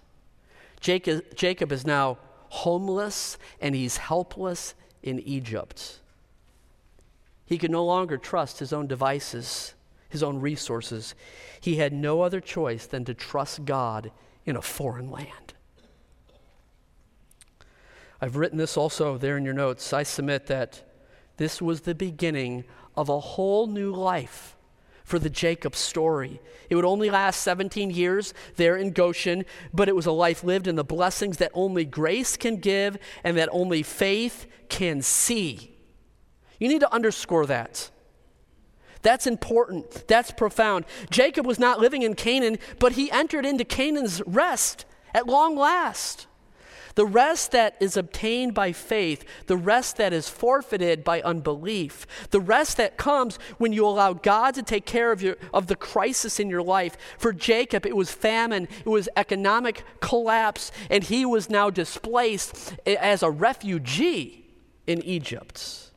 Jacob, 0.80 1.24
Jacob 1.36 1.72
is 1.72 1.86
now 1.86 2.18
homeless 2.50 3.38
and 3.62 3.76
he's 3.76 3.98
helpless 3.98 4.74
in 5.04 5.20
Egypt. 5.20 6.00
He 7.46 7.58
could 7.58 7.72
no 7.72 7.86
longer 7.86 8.18
trust 8.18 8.60
his 8.60 8.74
own 8.74 8.88
devices, 8.88 9.74
his 10.10 10.24
own 10.24 10.40
resources. 10.40 11.16
He 11.62 11.78
had 11.78 11.94
no 11.94 12.22
other 12.22 12.42
choice 12.42 12.86
than 12.86 13.06
to 13.06 13.14
trust 13.14 13.66
God 13.66 14.12
in 14.46 14.56
a 14.56 14.62
foreign 14.62 15.10
land. 15.10 15.54
I've 18.20 18.36
written 18.36 18.58
this 18.58 18.78
also 18.78 19.18
there 19.18 19.38
in 19.38 19.46
your 19.46 19.54
notes. 19.54 19.94
I 19.94 20.04
submit 20.04 20.48
that 20.48 20.84
this 21.38 21.62
was 21.62 21.82
the 21.82 21.96
beginning 21.96 22.64
of 22.96 23.10
a 23.10 23.20
whole 23.20 23.68
new 23.68 23.94
life 23.94 24.57
for 25.08 25.20
the 25.20 25.30
Jacob 25.30 25.74
story. 25.74 26.42
It 26.70 26.76
would 26.76 26.84
only 26.84 27.10
last 27.10 27.42
17 27.42 27.92
years 27.92 28.34
there 28.58 28.76
in 28.76 28.92
Goshen, 28.92 29.46
but 29.74 29.88
it 29.88 29.96
was 29.96 30.06
a 30.06 30.12
life 30.12 30.44
lived 30.44 30.68
in 30.68 30.76
the 30.76 30.84
blessings 30.84 31.38
that 31.38 31.50
only 31.54 31.86
grace 31.86 32.36
can 32.36 32.58
give 32.58 32.98
and 33.24 33.38
that 33.38 33.48
only 33.54 33.84
faith 33.84 34.48
can 34.68 35.02
see. 35.02 35.78
You 36.60 36.68
need 36.68 36.82
to 36.82 36.94
underscore 36.94 37.46
that. 37.46 37.90
That's 39.02 39.26
important. 39.26 40.10
That's 40.10 40.32
profound. 40.32 40.84
Jacob 41.10 41.46
was 41.46 41.58
not 41.58 41.80
living 41.80 42.02
in 42.02 42.14
Canaan, 42.14 42.58
but 42.78 42.92
he 42.92 43.10
entered 43.10 43.46
into 43.46 43.64
Canaan's 43.64 44.22
rest 44.28 44.84
at 45.14 45.26
long 45.26 45.56
last. 45.56 46.28
The 46.98 47.06
rest 47.06 47.52
that 47.52 47.76
is 47.80 47.96
obtained 47.96 48.56
by 48.56 48.72
faith, 48.72 49.24
the 49.46 49.56
rest 49.56 49.98
that 49.98 50.14
is 50.14 50.30
forfeited 50.30 51.04
by 51.04 51.22
unbelief, 51.22 52.08
the 52.32 52.42
rest 52.42 52.78
that 52.78 52.98
comes 52.98 53.38
when 53.60 53.72
you 53.72 53.86
allow 53.86 54.14
God 54.14 54.56
to 54.56 54.64
take 54.64 54.88
care 54.88 55.12
of, 55.12 55.22
your, 55.22 55.36
of 55.54 55.68
the 55.68 55.76
crisis 55.76 56.40
in 56.40 56.50
your 56.50 56.64
life. 56.64 56.98
For 57.20 57.34
Jacob, 57.34 57.86
it 57.86 57.96
was 57.96 58.10
famine, 58.10 58.68
it 58.84 58.90
was 58.90 59.10
economic 59.16 59.84
collapse, 60.00 60.72
and 60.90 61.04
he 61.04 61.24
was 61.24 61.52
now 61.52 61.70
displaced 61.70 62.74
as 62.88 63.22
a 63.22 63.30
refugee 63.30 64.48
in 64.88 65.04
Egypt. 65.04 65.92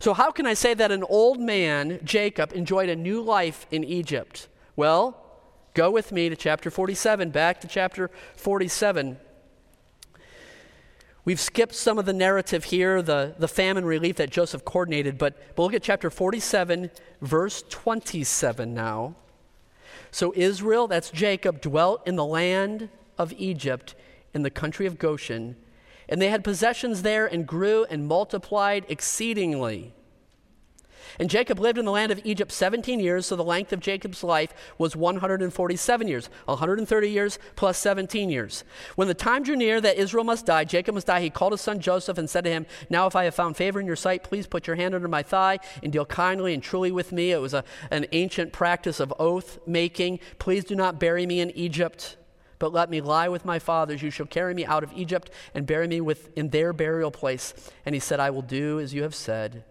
So, 0.00 0.14
how 0.14 0.32
can 0.32 0.46
I 0.46 0.54
say 0.54 0.74
that 0.74 0.90
an 0.90 1.04
old 1.04 1.38
man, 1.38 2.00
Jacob, 2.02 2.52
enjoyed 2.54 2.88
a 2.88 2.96
new 2.96 3.22
life 3.22 3.68
in 3.70 3.84
Egypt? 3.84 4.48
Well, 4.74 5.16
go 5.74 5.92
with 5.92 6.10
me 6.10 6.28
to 6.28 6.34
chapter 6.34 6.72
47, 6.72 7.30
back 7.30 7.60
to 7.60 7.68
chapter 7.68 8.10
47. 8.34 9.18
We've 11.24 11.40
skipped 11.40 11.74
some 11.74 11.98
of 11.98 12.06
the 12.06 12.12
narrative 12.12 12.64
here, 12.64 13.02
the, 13.02 13.34
the 13.38 13.48
famine 13.48 13.84
relief 13.84 14.16
that 14.16 14.30
Joseph 14.30 14.64
coordinated, 14.64 15.18
but, 15.18 15.36
but 15.54 15.62
look 15.62 15.74
at 15.74 15.82
chapter 15.82 16.10
47, 16.10 16.90
verse 17.20 17.62
27 17.68 18.72
now. 18.72 19.14
So 20.10 20.32
Israel, 20.34 20.86
that's 20.86 21.10
Jacob, 21.10 21.60
dwelt 21.60 22.06
in 22.06 22.16
the 22.16 22.24
land 22.24 22.88
of 23.18 23.32
Egypt 23.36 23.94
in 24.32 24.42
the 24.42 24.50
country 24.50 24.86
of 24.86 24.98
Goshen, 24.98 25.56
and 26.08 26.22
they 26.22 26.28
had 26.28 26.42
possessions 26.42 27.02
there 27.02 27.26
and 27.26 27.46
grew 27.46 27.84
and 27.90 28.06
multiplied 28.06 28.86
exceedingly. 28.88 29.92
And 31.18 31.30
Jacob 31.30 31.58
lived 31.58 31.78
in 31.78 31.84
the 31.84 31.92
land 31.92 32.12
of 32.12 32.20
Egypt 32.24 32.52
17 32.52 33.00
years, 33.00 33.26
so 33.26 33.36
the 33.36 33.44
length 33.44 33.72
of 33.72 33.80
Jacob's 33.80 34.22
life 34.22 34.52
was 34.78 34.96
147 34.96 36.08
years, 36.08 36.30
130 36.46 37.10
years 37.10 37.38
plus 37.56 37.78
17 37.78 38.30
years. 38.30 38.64
When 38.96 39.08
the 39.08 39.14
time 39.14 39.42
drew 39.42 39.56
near 39.56 39.80
that 39.80 39.96
Israel 39.96 40.24
must 40.24 40.46
die, 40.46 40.64
Jacob 40.64 40.94
must 40.94 41.06
die, 41.06 41.20
he 41.20 41.30
called 41.30 41.52
his 41.52 41.60
son 41.60 41.80
Joseph 41.80 42.18
and 42.18 42.28
said 42.28 42.44
to 42.44 42.50
him, 42.50 42.66
Now, 42.90 43.06
if 43.06 43.16
I 43.16 43.24
have 43.24 43.34
found 43.34 43.56
favor 43.56 43.80
in 43.80 43.86
your 43.86 43.96
sight, 43.96 44.22
please 44.22 44.46
put 44.46 44.66
your 44.66 44.76
hand 44.76 44.94
under 44.94 45.08
my 45.08 45.22
thigh 45.22 45.58
and 45.82 45.92
deal 45.92 46.06
kindly 46.06 46.54
and 46.54 46.62
truly 46.62 46.90
with 46.90 47.12
me. 47.12 47.32
It 47.32 47.40
was 47.40 47.54
a, 47.54 47.64
an 47.90 48.06
ancient 48.12 48.52
practice 48.52 49.00
of 49.00 49.12
oath 49.18 49.58
making. 49.66 50.20
Please 50.38 50.64
do 50.64 50.74
not 50.74 51.00
bury 51.00 51.26
me 51.26 51.40
in 51.40 51.50
Egypt. 51.52 52.16
but 52.58 52.72
let 52.72 52.90
me 52.90 53.00
lie 53.00 53.28
with 53.28 53.44
my 53.44 53.58
fathers. 53.58 54.02
You 54.02 54.10
shall 54.10 54.26
carry 54.26 54.54
me 54.54 54.64
out 54.64 54.82
of 54.82 54.92
Egypt 54.92 55.30
and 55.54 55.66
bury 55.66 55.86
me 55.86 56.00
with, 56.00 56.36
in 56.36 56.50
their 56.50 56.72
burial 56.72 57.10
place. 57.10 57.54
And 57.86 57.94
he 57.94 58.00
said, 58.00 58.20
I 58.20 58.30
will 58.30 58.42
do 58.42 58.80
as 58.80 58.92
you 58.92 59.02
have 59.02 59.14
said. 59.14 59.64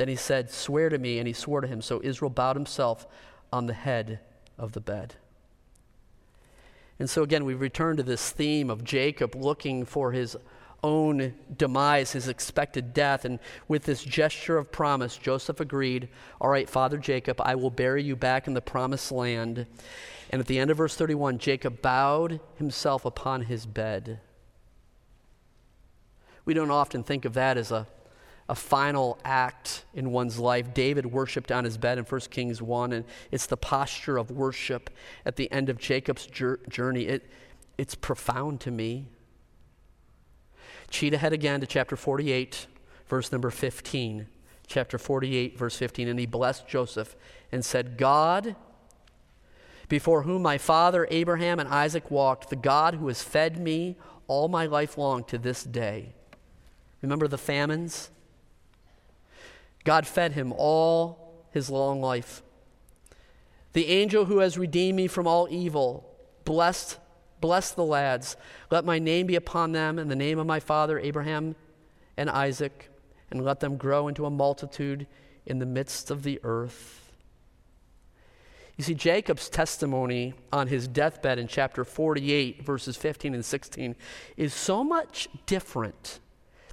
Then 0.00 0.08
he 0.08 0.16
said, 0.16 0.50
Swear 0.50 0.88
to 0.88 0.96
me. 0.96 1.18
And 1.18 1.26
he 1.26 1.34
swore 1.34 1.60
to 1.60 1.66
him. 1.66 1.82
So 1.82 2.00
Israel 2.02 2.30
bowed 2.30 2.56
himself 2.56 3.06
on 3.52 3.66
the 3.66 3.74
head 3.74 4.20
of 4.56 4.72
the 4.72 4.80
bed. 4.80 5.16
And 6.98 7.10
so 7.10 7.22
again, 7.22 7.44
we 7.44 7.52
return 7.52 7.98
to 7.98 8.02
this 8.02 8.30
theme 8.30 8.70
of 8.70 8.82
Jacob 8.82 9.34
looking 9.34 9.84
for 9.84 10.12
his 10.12 10.38
own 10.82 11.34
demise, 11.54 12.12
his 12.12 12.28
expected 12.28 12.94
death. 12.94 13.26
And 13.26 13.40
with 13.68 13.84
this 13.84 14.02
gesture 14.02 14.56
of 14.56 14.72
promise, 14.72 15.18
Joseph 15.18 15.60
agreed, 15.60 16.08
All 16.40 16.48
right, 16.48 16.66
Father 16.66 16.96
Jacob, 16.96 17.38
I 17.38 17.54
will 17.54 17.68
bury 17.68 18.02
you 18.02 18.16
back 18.16 18.46
in 18.46 18.54
the 18.54 18.62
promised 18.62 19.12
land. 19.12 19.66
And 20.30 20.40
at 20.40 20.46
the 20.46 20.58
end 20.58 20.70
of 20.70 20.78
verse 20.78 20.96
31, 20.96 21.36
Jacob 21.36 21.82
bowed 21.82 22.40
himself 22.56 23.04
upon 23.04 23.42
his 23.42 23.66
bed. 23.66 24.20
We 26.46 26.54
don't 26.54 26.70
often 26.70 27.02
think 27.02 27.26
of 27.26 27.34
that 27.34 27.58
as 27.58 27.70
a, 27.70 27.86
a 28.50 28.54
final 28.56 29.16
act 29.24 29.84
in 29.94 30.10
one's 30.10 30.36
life. 30.36 30.74
David 30.74 31.06
worshiped 31.06 31.52
on 31.52 31.62
his 31.62 31.78
bed 31.78 31.98
in 31.98 32.04
1 32.04 32.20
Kings 32.32 32.60
1, 32.60 32.92
and 32.92 33.04
it's 33.30 33.46
the 33.46 33.56
posture 33.56 34.18
of 34.18 34.32
worship 34.32 34.90
at 35.24 35.36
the 35.36 35.50
end 35.52 35.68
of 35.68 35.78
Jacob's 35.78 36.26
journey. 36.26 37.02
It, 37.02 37.30
it's 37.78 37.94
profound 37.94 38.60
to 38.62 38.72
me. 38.72 39.06
Cheat 40.90 41.14
ahead 41.14 41.32
again 41.32 41.60
to 41.60 41.66
chapter 41.66 41.94
48, 41.94 42.66
verse 43.06 43.30
number 43.30 43.50
15. 43.50 44.26
Chapter 44.66 44.98
48, 44.98 45.56
verse 45.56 45.76
15. 45.76 46.08
And 46.08 46.18
he 46.18 46.26
blessed 46.26 46.66
Joseph 46.66 47.14
and 47.52 47.64
said, 47.64 47.96
God, 47.96 48.56
before 49.88 50.22
whom 50.22 50.42
my 50.42 50.58
father 50.58 51.06
Abraham 51.12 51.60
and 51.60 51.68
Isaac 51.68 52.10
walked, 52.10 52.50
the 52.50 52.56
God 52.56 52.94
who 52.96 53.06
has 53.06 53.22
fed 53.22 53.60
me 53.60 53.96
all 54.26 54.48
my 54.48 54.66
life 54.66 54.98
long 54.98 55.22
to 55.24 55.38
this 55.38 55.62
day. 55.62 56.14
Remember 57.00 57.28
the 57.28 57.38
famines? 57.38 58.10
God 59.84 60.06
fed 60.06 60.32
him 60.32 60.52
all 60.56 61.46
his 61.50 61.70
long 61.70 62.00
life. 62.00 62.42
The 63.72 63.86
angel 63.88 64.26
who 64.26 64.38
has 64.38 64.58
redeemed 64.58 64.96
me 64.96 65.06
from 65.06 65.26
all 65.26 65.48
evil, 65.50 66.08
blessed 66.44 66.98
Bless 67.40 67.72
the 67.72 67.84
lads. 67.84 68.36
Let 68.70 68.84
my 68.84 68.98
name 68.98 69.26
be 69.26 69.36
upon 69.36 69.72
them 69.72 69.98
and 69.98 70.10
the 70.10 70.16
name 70.16 70.38
of 70.38 70.46
my 70.46 70.60
father 70.60 70.98
Abraham 70.98 71.56
and 72.16 72.28
Isaac, 72.28 72.90
and 73.30 73.44
let 73.44 73.60
them 73.60 73.76
grow 73.76 74.08
into 74.08 74.26
a 74.26 74.30
multitude 74.30 75.06
in 75.46 75.58
the 75.58 75.66
midst 75.66 76.10
of 76.10 76.22
the 76.22 76.38
earth. 76.42 77.12
You 78.76 78.84
see, 78.84 78.94
Jacob's 78.94 79.48
testimony 79.48 80.34
on 80.52 80.68
his 80.68 80.88
deathbed 80.88 81.38
in 81.38 81.48
chapter 81.48 81.84
48, 81.84 82.64
verses 82.64 82.96
15 82.96 83.34
and 83.34 83.44
16, 83.44 83.94
is 84.36 84.54
so 84.54 84.82
much 84.82 85.28
different 85.46 86.20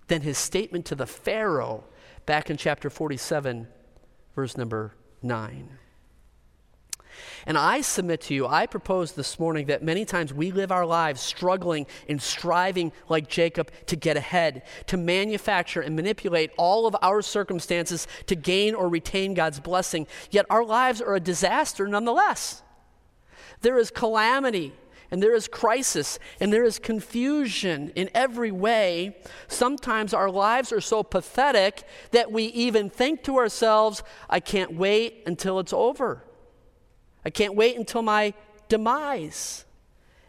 than 0.07 0.21
his 0.21 0.37
statement 0.37 0.85
to 0.85 0.95
the 0.95 1.05
Pharaoh 1.05 1.83
back 2.27 2.51
in 2.51 2.57
chapter 2.57 2.91
47, 2.91 3.67
verse 4.35 4.55
number 4.57 4.93
9. 5.23 5.69
And 7.47 7.57
I 7.57 7.81
submit 7.81 8.21
to 8.23 8.33
you, 8.33 8.45
I 8.45 8.67
propose 8.67 9.13
this 9.13 9.39
morning 9.39 9.67
that 9.67 9.81
many 9.81 10.03
times 10.05 10.33
we 10.33 10.51
live 10.51 10.71
our 10.71 10.85
lives 10.85 11.21
struggling 11.21 11.87
and 12.07 12.21
striving 12.21 12.91
like 13.07 13.29
Jacob 13.29 13.71
to 13.87 13.95
get 13.95 14.17
ahead, 14.17 14.63
to 14.87 14.97
manufacture 14.97 15.81
and 15.81 15.95
manipulate 15.95 16.51
all 16.57 16.85
of 16.85 16.95
our 17.01 17.21
circumstances 17.21 18.07
to 18.27 18.35
gain 18.35 18.75
or 18.75 18.89
retain 18.89 19.33
God's 19.33 19.61
blessing. 19.61 20.05
Yet 20.29 20.45
our 20.49 20.65
lives 20.65 21.01
are 21.01 21.15
a 21.15 21.21
disaster 21.21 21.87
nonetheless. 21.87 22.61
There 23.61 23.79
is 23.79 23.89
calamity 23.89 24.73
and 25.09 25.23
there 25.23 25.33
is 25.33 25.47
crisis 25.47 26.19
and 26.39 26.51
there 26.51 26.63
is 26.63 26.79
confusion 26.79 27.91
in 27.95 28.09
every 28.13 28.51
way. 28.51 29.17
Sometimes 29.47 30.13
our 30.13 30.29
lives 30.29 30.71
are 30.71 30.81
so 30.81 31.03
pathetic 31.03 31.83
that 32.11 32.31
we 32.31 32.45
even 32.45 32.89
think 32.89 33.23
to 33.23 33.37
ourselves, 33.37 34.03
I 34.29 34.39
can't 34.39 34.73
wait 34.73 35.23
until 35.25 35.59
it's 35.59 35.73
over. 35.73 36.23
I 37.23 37.29
can't 37.29 37.55
wait 37.55 37.77
until 37.77 38.01
my 38.01 38.33
demise. 38.67 39.65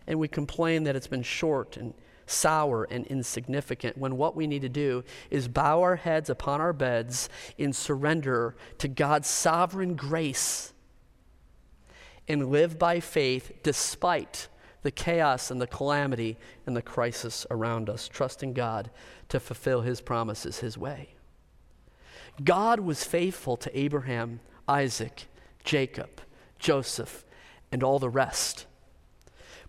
And 0.07 0.19
we 0.19 0.29
complain 0.29 0.85
that 0.85 0.97
it's 0.97 1.07
been 1.07 1.23
short 1.23 1.77
and 1.77 1.95
sour 2.27 2.87
and 2.91 3.07
insignificant 3.07 3.97
when 3.97 4.17
what 4.17 4.37
we 4.37 4.47
need 4.47 4.62
to 4.62 4.69
do 4.69 5.03
is 5.31 5.49
bow 5.49 5.83
our 5.83 5.97
heads 5.97 6.31
upon 6.31 6.61
our 6.61 6.73
beds 6.73 7.29
in 7.57 7.73
surrender 7.73 8.55
to 8.79 8.87
God's 8.87 9.29
sovereign 9.29 9.97
grace 9.97 10.73
and 12.29 12.51
live 12.51 12.79
by 12.79 13.01
faith 13.01 13.53
despite 13.62 14.49
the 14.83 14.91
chaos 14.91 15.51
and 15.51 15.61
the 15.61 15.67
calamity 15.67 16.37
and 16.67 16.77
the 16.77 16.83
crisis 16.83 17.47
around 17.51 17.91
us, 17.91 18.09
trusting 18.09 18.53
God 18.53 18.91
to 19.29 19.41
fulfill 19.41 19.83
his 19.83 20.01
promises 20.01 20.61
his 20.61 20.79
way. 20.79 21.14
God 22.45 22.81
was 22.81 23.05
faithful 23.05 23.57
to 23.57 23.79
Abraham, 23.79 24.41
Isaac, 24.69 25.27
Jacob. 25.64 26.21
Joseph, 26.59 27.25
and 27.71 27.83
all 27.83 27.99
the 27.99 28.11
rest. 28.11 28.67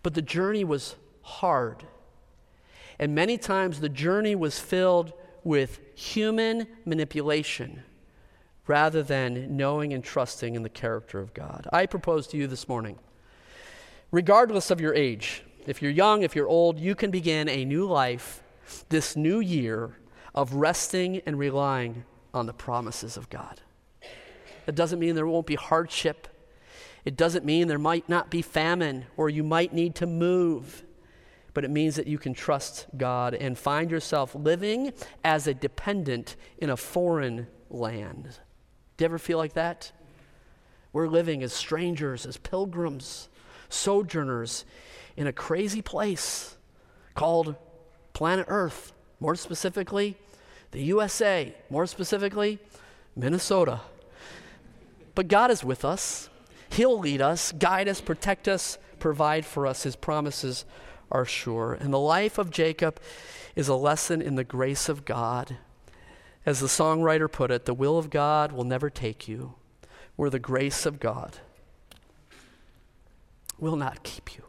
But 0.03 0.13
the 0.13 0.21
journey 0.21 0.63
was 0.63 0.95
hard. 1.21 1.85
And 2.97 3.15
many 3.15 3.37
times 3.37 3.79
the 3.79 3.89
journey 3.89 4.35
was 4.35 4.59
filled 4.59 5.13
with 5.43 5.79
human 5.95 6.67
manipulation 6.85 7.83
rather 8.67 9.01
than 9.01 9.55
knowing 9.55 9.93
and 9.93 10.03
trusting 10.03 10.55
in 10.55 10.63
the 10.63 10.69
character 10.69 11.19
of 11.19 11.33
God. 11.33 11.67
I 11.71 11.85
propose 11.85 12.27
to 12.27 12.37
you 12.37 12.45
this 12.45 12.67
morning, 12.67 12.99
regardless 14.11 14.71
of 14.71 14.81
your 14.81 14.93
age, 14.93 15.43
if 15.65 15.81
you're 15.81 15.91
young, 15.91 16.23
if 16.23 16.35
you're 16.35 16.47
old, 16.47 16.79
you 16.79 16.95
can 16.95 17.11
begin 17.11 17.47
a 17.47 17.65
new 17.65 17.85
life 17.85 18.41
this 18.89 19.15
new 19.15 19.39
year 19.39 19.97
of 20.33 20.53
resting 20.53 21.21
and 21.25 21.37
relying 21.37 22.05
on 22.33 22.45
the 22.45 22.53
promises 22.53 23.17
of 23.17 23.29
God. 23.29 23.61
It 24.67 24.75
doesn't 24.75 24.99
mean 24.99 25.15
there 25.15 25.27
won't 25.27 25.47
be 25.47 25.55
hardship. 25.55 26.27
It 27.05 27.17
doesn't 27.17 27.45
mean 27.45 27.67
there 27.67 27.79
might 27.79 28.07
not 28.07 28.29
be 28.29 28.41
famine 28.41 29.05
or 29.17 29.29
you 29.29 29.43
might 29.43 29.73
need 29.73 29.95
to 29.95 30.05
move, 30.05 30.83
but 31.53 31.65
it 31.65 31.71
means 31.71 31.95
that 31.95 32.07
you 32.07 32.17
can 32.17 32.33
trust 32.33 32.87
God 32.95 33.33
and 33.33 33.57
find 33.57 33.89
yourself 33.89 34.35
living 34.35 34.93
as 35.23 35.47
a 35.47 35.53
dependent 35.53 36.35
in 36.59 36.69
a 36.69 36.77
foreign 36.77 37.47
land. 37.69 38.39
Do 38.97 39.03
you 39.03 39.05
ever 39.05 39.17
feel 39.17 39.37
like 39.37 39.53
that? 39.53 39.91
We're 40.93 41.07
living 41.07 41.41
as 41.41 41.53
strangers, 41.53 42.25
as 42.25 42.37
pilgrims, 42.37 43.29
sojourners 43.69 44.65
in 45.15 45.27
a 45.27 45.33
crazy 45.33 45.81
place 45.81 46.57
called 47.13 47.55
planet 48.13 48.45
Earth. 48.49 48.93
More 49.19 49.35
specifically, 49.35 50.15
the 50.71 50.81
USA. 50.83 51.53
More 51.69 51.85
specifically, 51.85 52.59
Minnesota. 53.15 53.81
But 55.15 55.27
God 55.27 55.51
is 55.51 55.63
with 55.63 55.83
us. 55.83 56.29
He'll 56.71 56.99
lead 56.99 57.21
us, 57.21 57.51
guide 57.51 57.87
us, 57.87 58.01
protect 58.01 58.47
us, 58.47 58.77
provide 58.99 59.45
for 59.45 59.67
us. 59.67 59.83
His 59.83 59.95
promises 59.95 60.65
are 61.11 61.25
sure. 61.25 61.73
And 61.73 61.93
the 61.93 61.99
life 61.99 62.37
of 62.37 62.51
Jacob 62.51 62.99
is 63.55 63.67
a 63.67 63.75
lesson 63.75 64.21
in 64.21 64.35
the 64.35 64.43
grace 64.43 64.87
of 64.87 65.05
God. 65.05 65.57
As 66.45 66.59
the 66.59 66.67
songwriter 66.67 67.29
put 67.29 67.51
it, 67.51 67.65
the 67.65 67.73
will 67.73 67.97
of 67.97 68.09
God 68.09 68.51
will 68.51 68.63
never 68.63 68.89
take 68.89 69.27
you, 69.27 69.55
where 70.15 70.29
the 70.29 70.39
grace 70.39 70.85
of 70.85 70.99
God 70.99 71.39
will 73.59 73.75
not 73.75 74.03
keep 74.03 74.35
you. 74.35 74.43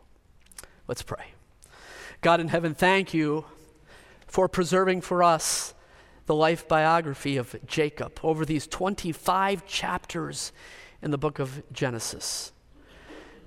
Let's 0.88 1.03
pray. 1.03 1.35
God 2.20 2.40
in 2.40 2.49
heaven, 2.49 2.75
thank 2.75 3.14
you 3.14 3.44
for 4.27 4.49
preserving 4.49 5.01
for 5.01 5.23
us 5.23 5.75
the 6.27 6.35
life 6.35 6.68
biography 6.68 7.37
of 7.37 7.57
Jacob 7.66 8.20
over 8.23 8.44
these 8.44 8.66
25 8.66 9.66
chapters 9.66 10.53
in 11.03 11.11
the 11.11 11.18
book 11.18 11.38
of 11.38 11.62
Genesis. 11.73 12.53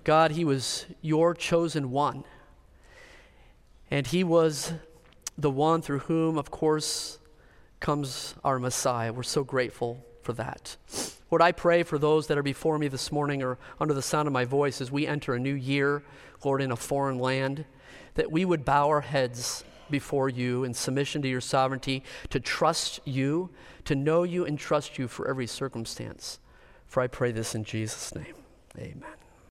God, 0.03 0.31
He 0.31 0.43
was 0.43 0.85
your 1.01 1.33
chosen 1.33 1.91
one. 1.91 2.23
And 3.89 4.07
He 4.07 4.23
was 4.23 4.73
the 5.37 5.51
one 5.51 5.81
through 5.81 5.99
whom, 5.99 6.37
of 6.37 6.51
course, 6.51 7.19
comes 7.79 8.35
our 8.43 8.59
Messiah. 8.59 9.13
We're 9.13 9.23
so 9.23 9.43
grateful 9.43 10.05
for 10.21 10.33
that. 10.33 10.77
Lord, 11.33 11.41
I 11.41 11.51
pray 11.51 11.81
for 11.81 11.97
those 11.97 12.27
that 12.27 12.37
are 12.37 12.43
before 12.43 12.77
me 12.77 12.87
this 12.87 13.11
morning 13.11 13.41
or 13.41 13.57
under 13.79 13.95
the 13.95 14.03
sound 14.03 14.27
of 14.27 14.33
my 14.33 14.45
voice 14.45 14.79
as 14.81 14.91
we 14.91 15.07
enter 15.07 15.33
a 15.33 15.39
new 15.39 15.55
year, 15.55 16.03
Lord, 16.45 16.61
in 16.61 16.71
a 16.71 16.75
foreign 16.75 17.17
land, 17.17 17.65
that 18.13 18.31
we 18.31 18.45
would 18.45 18.63
bow 18.63 18.87
our 18.89 19.01
heads 19.01 19.63
before 19.89 20.29
you 20.29 20.63
in 20.63 20.75
submission 20.75 21.23
to 21.23 21.27
your 21.27 21.41
sovereignty, 21.41 22.03
to 22.29 22.39
trust 22.39 22.99
you, 23.03 23.49
to 23.85 23.95
know 23.95 24.21
you 24.21 24.45
and 24.45 24.59
trust 24.59 24.99
you 24.99 25.07
for 25.07 25.27
every 25.27 25.47
circumstance. 25.47 26.37
For 26.85 27.01
I 27.01 27.07
pray 27.07 27.31
this 27.31 27.55
in 27.55 27.63
Jesus' 27.63 28.13
name. 28.13 28.35
Amen. 28.77 29.22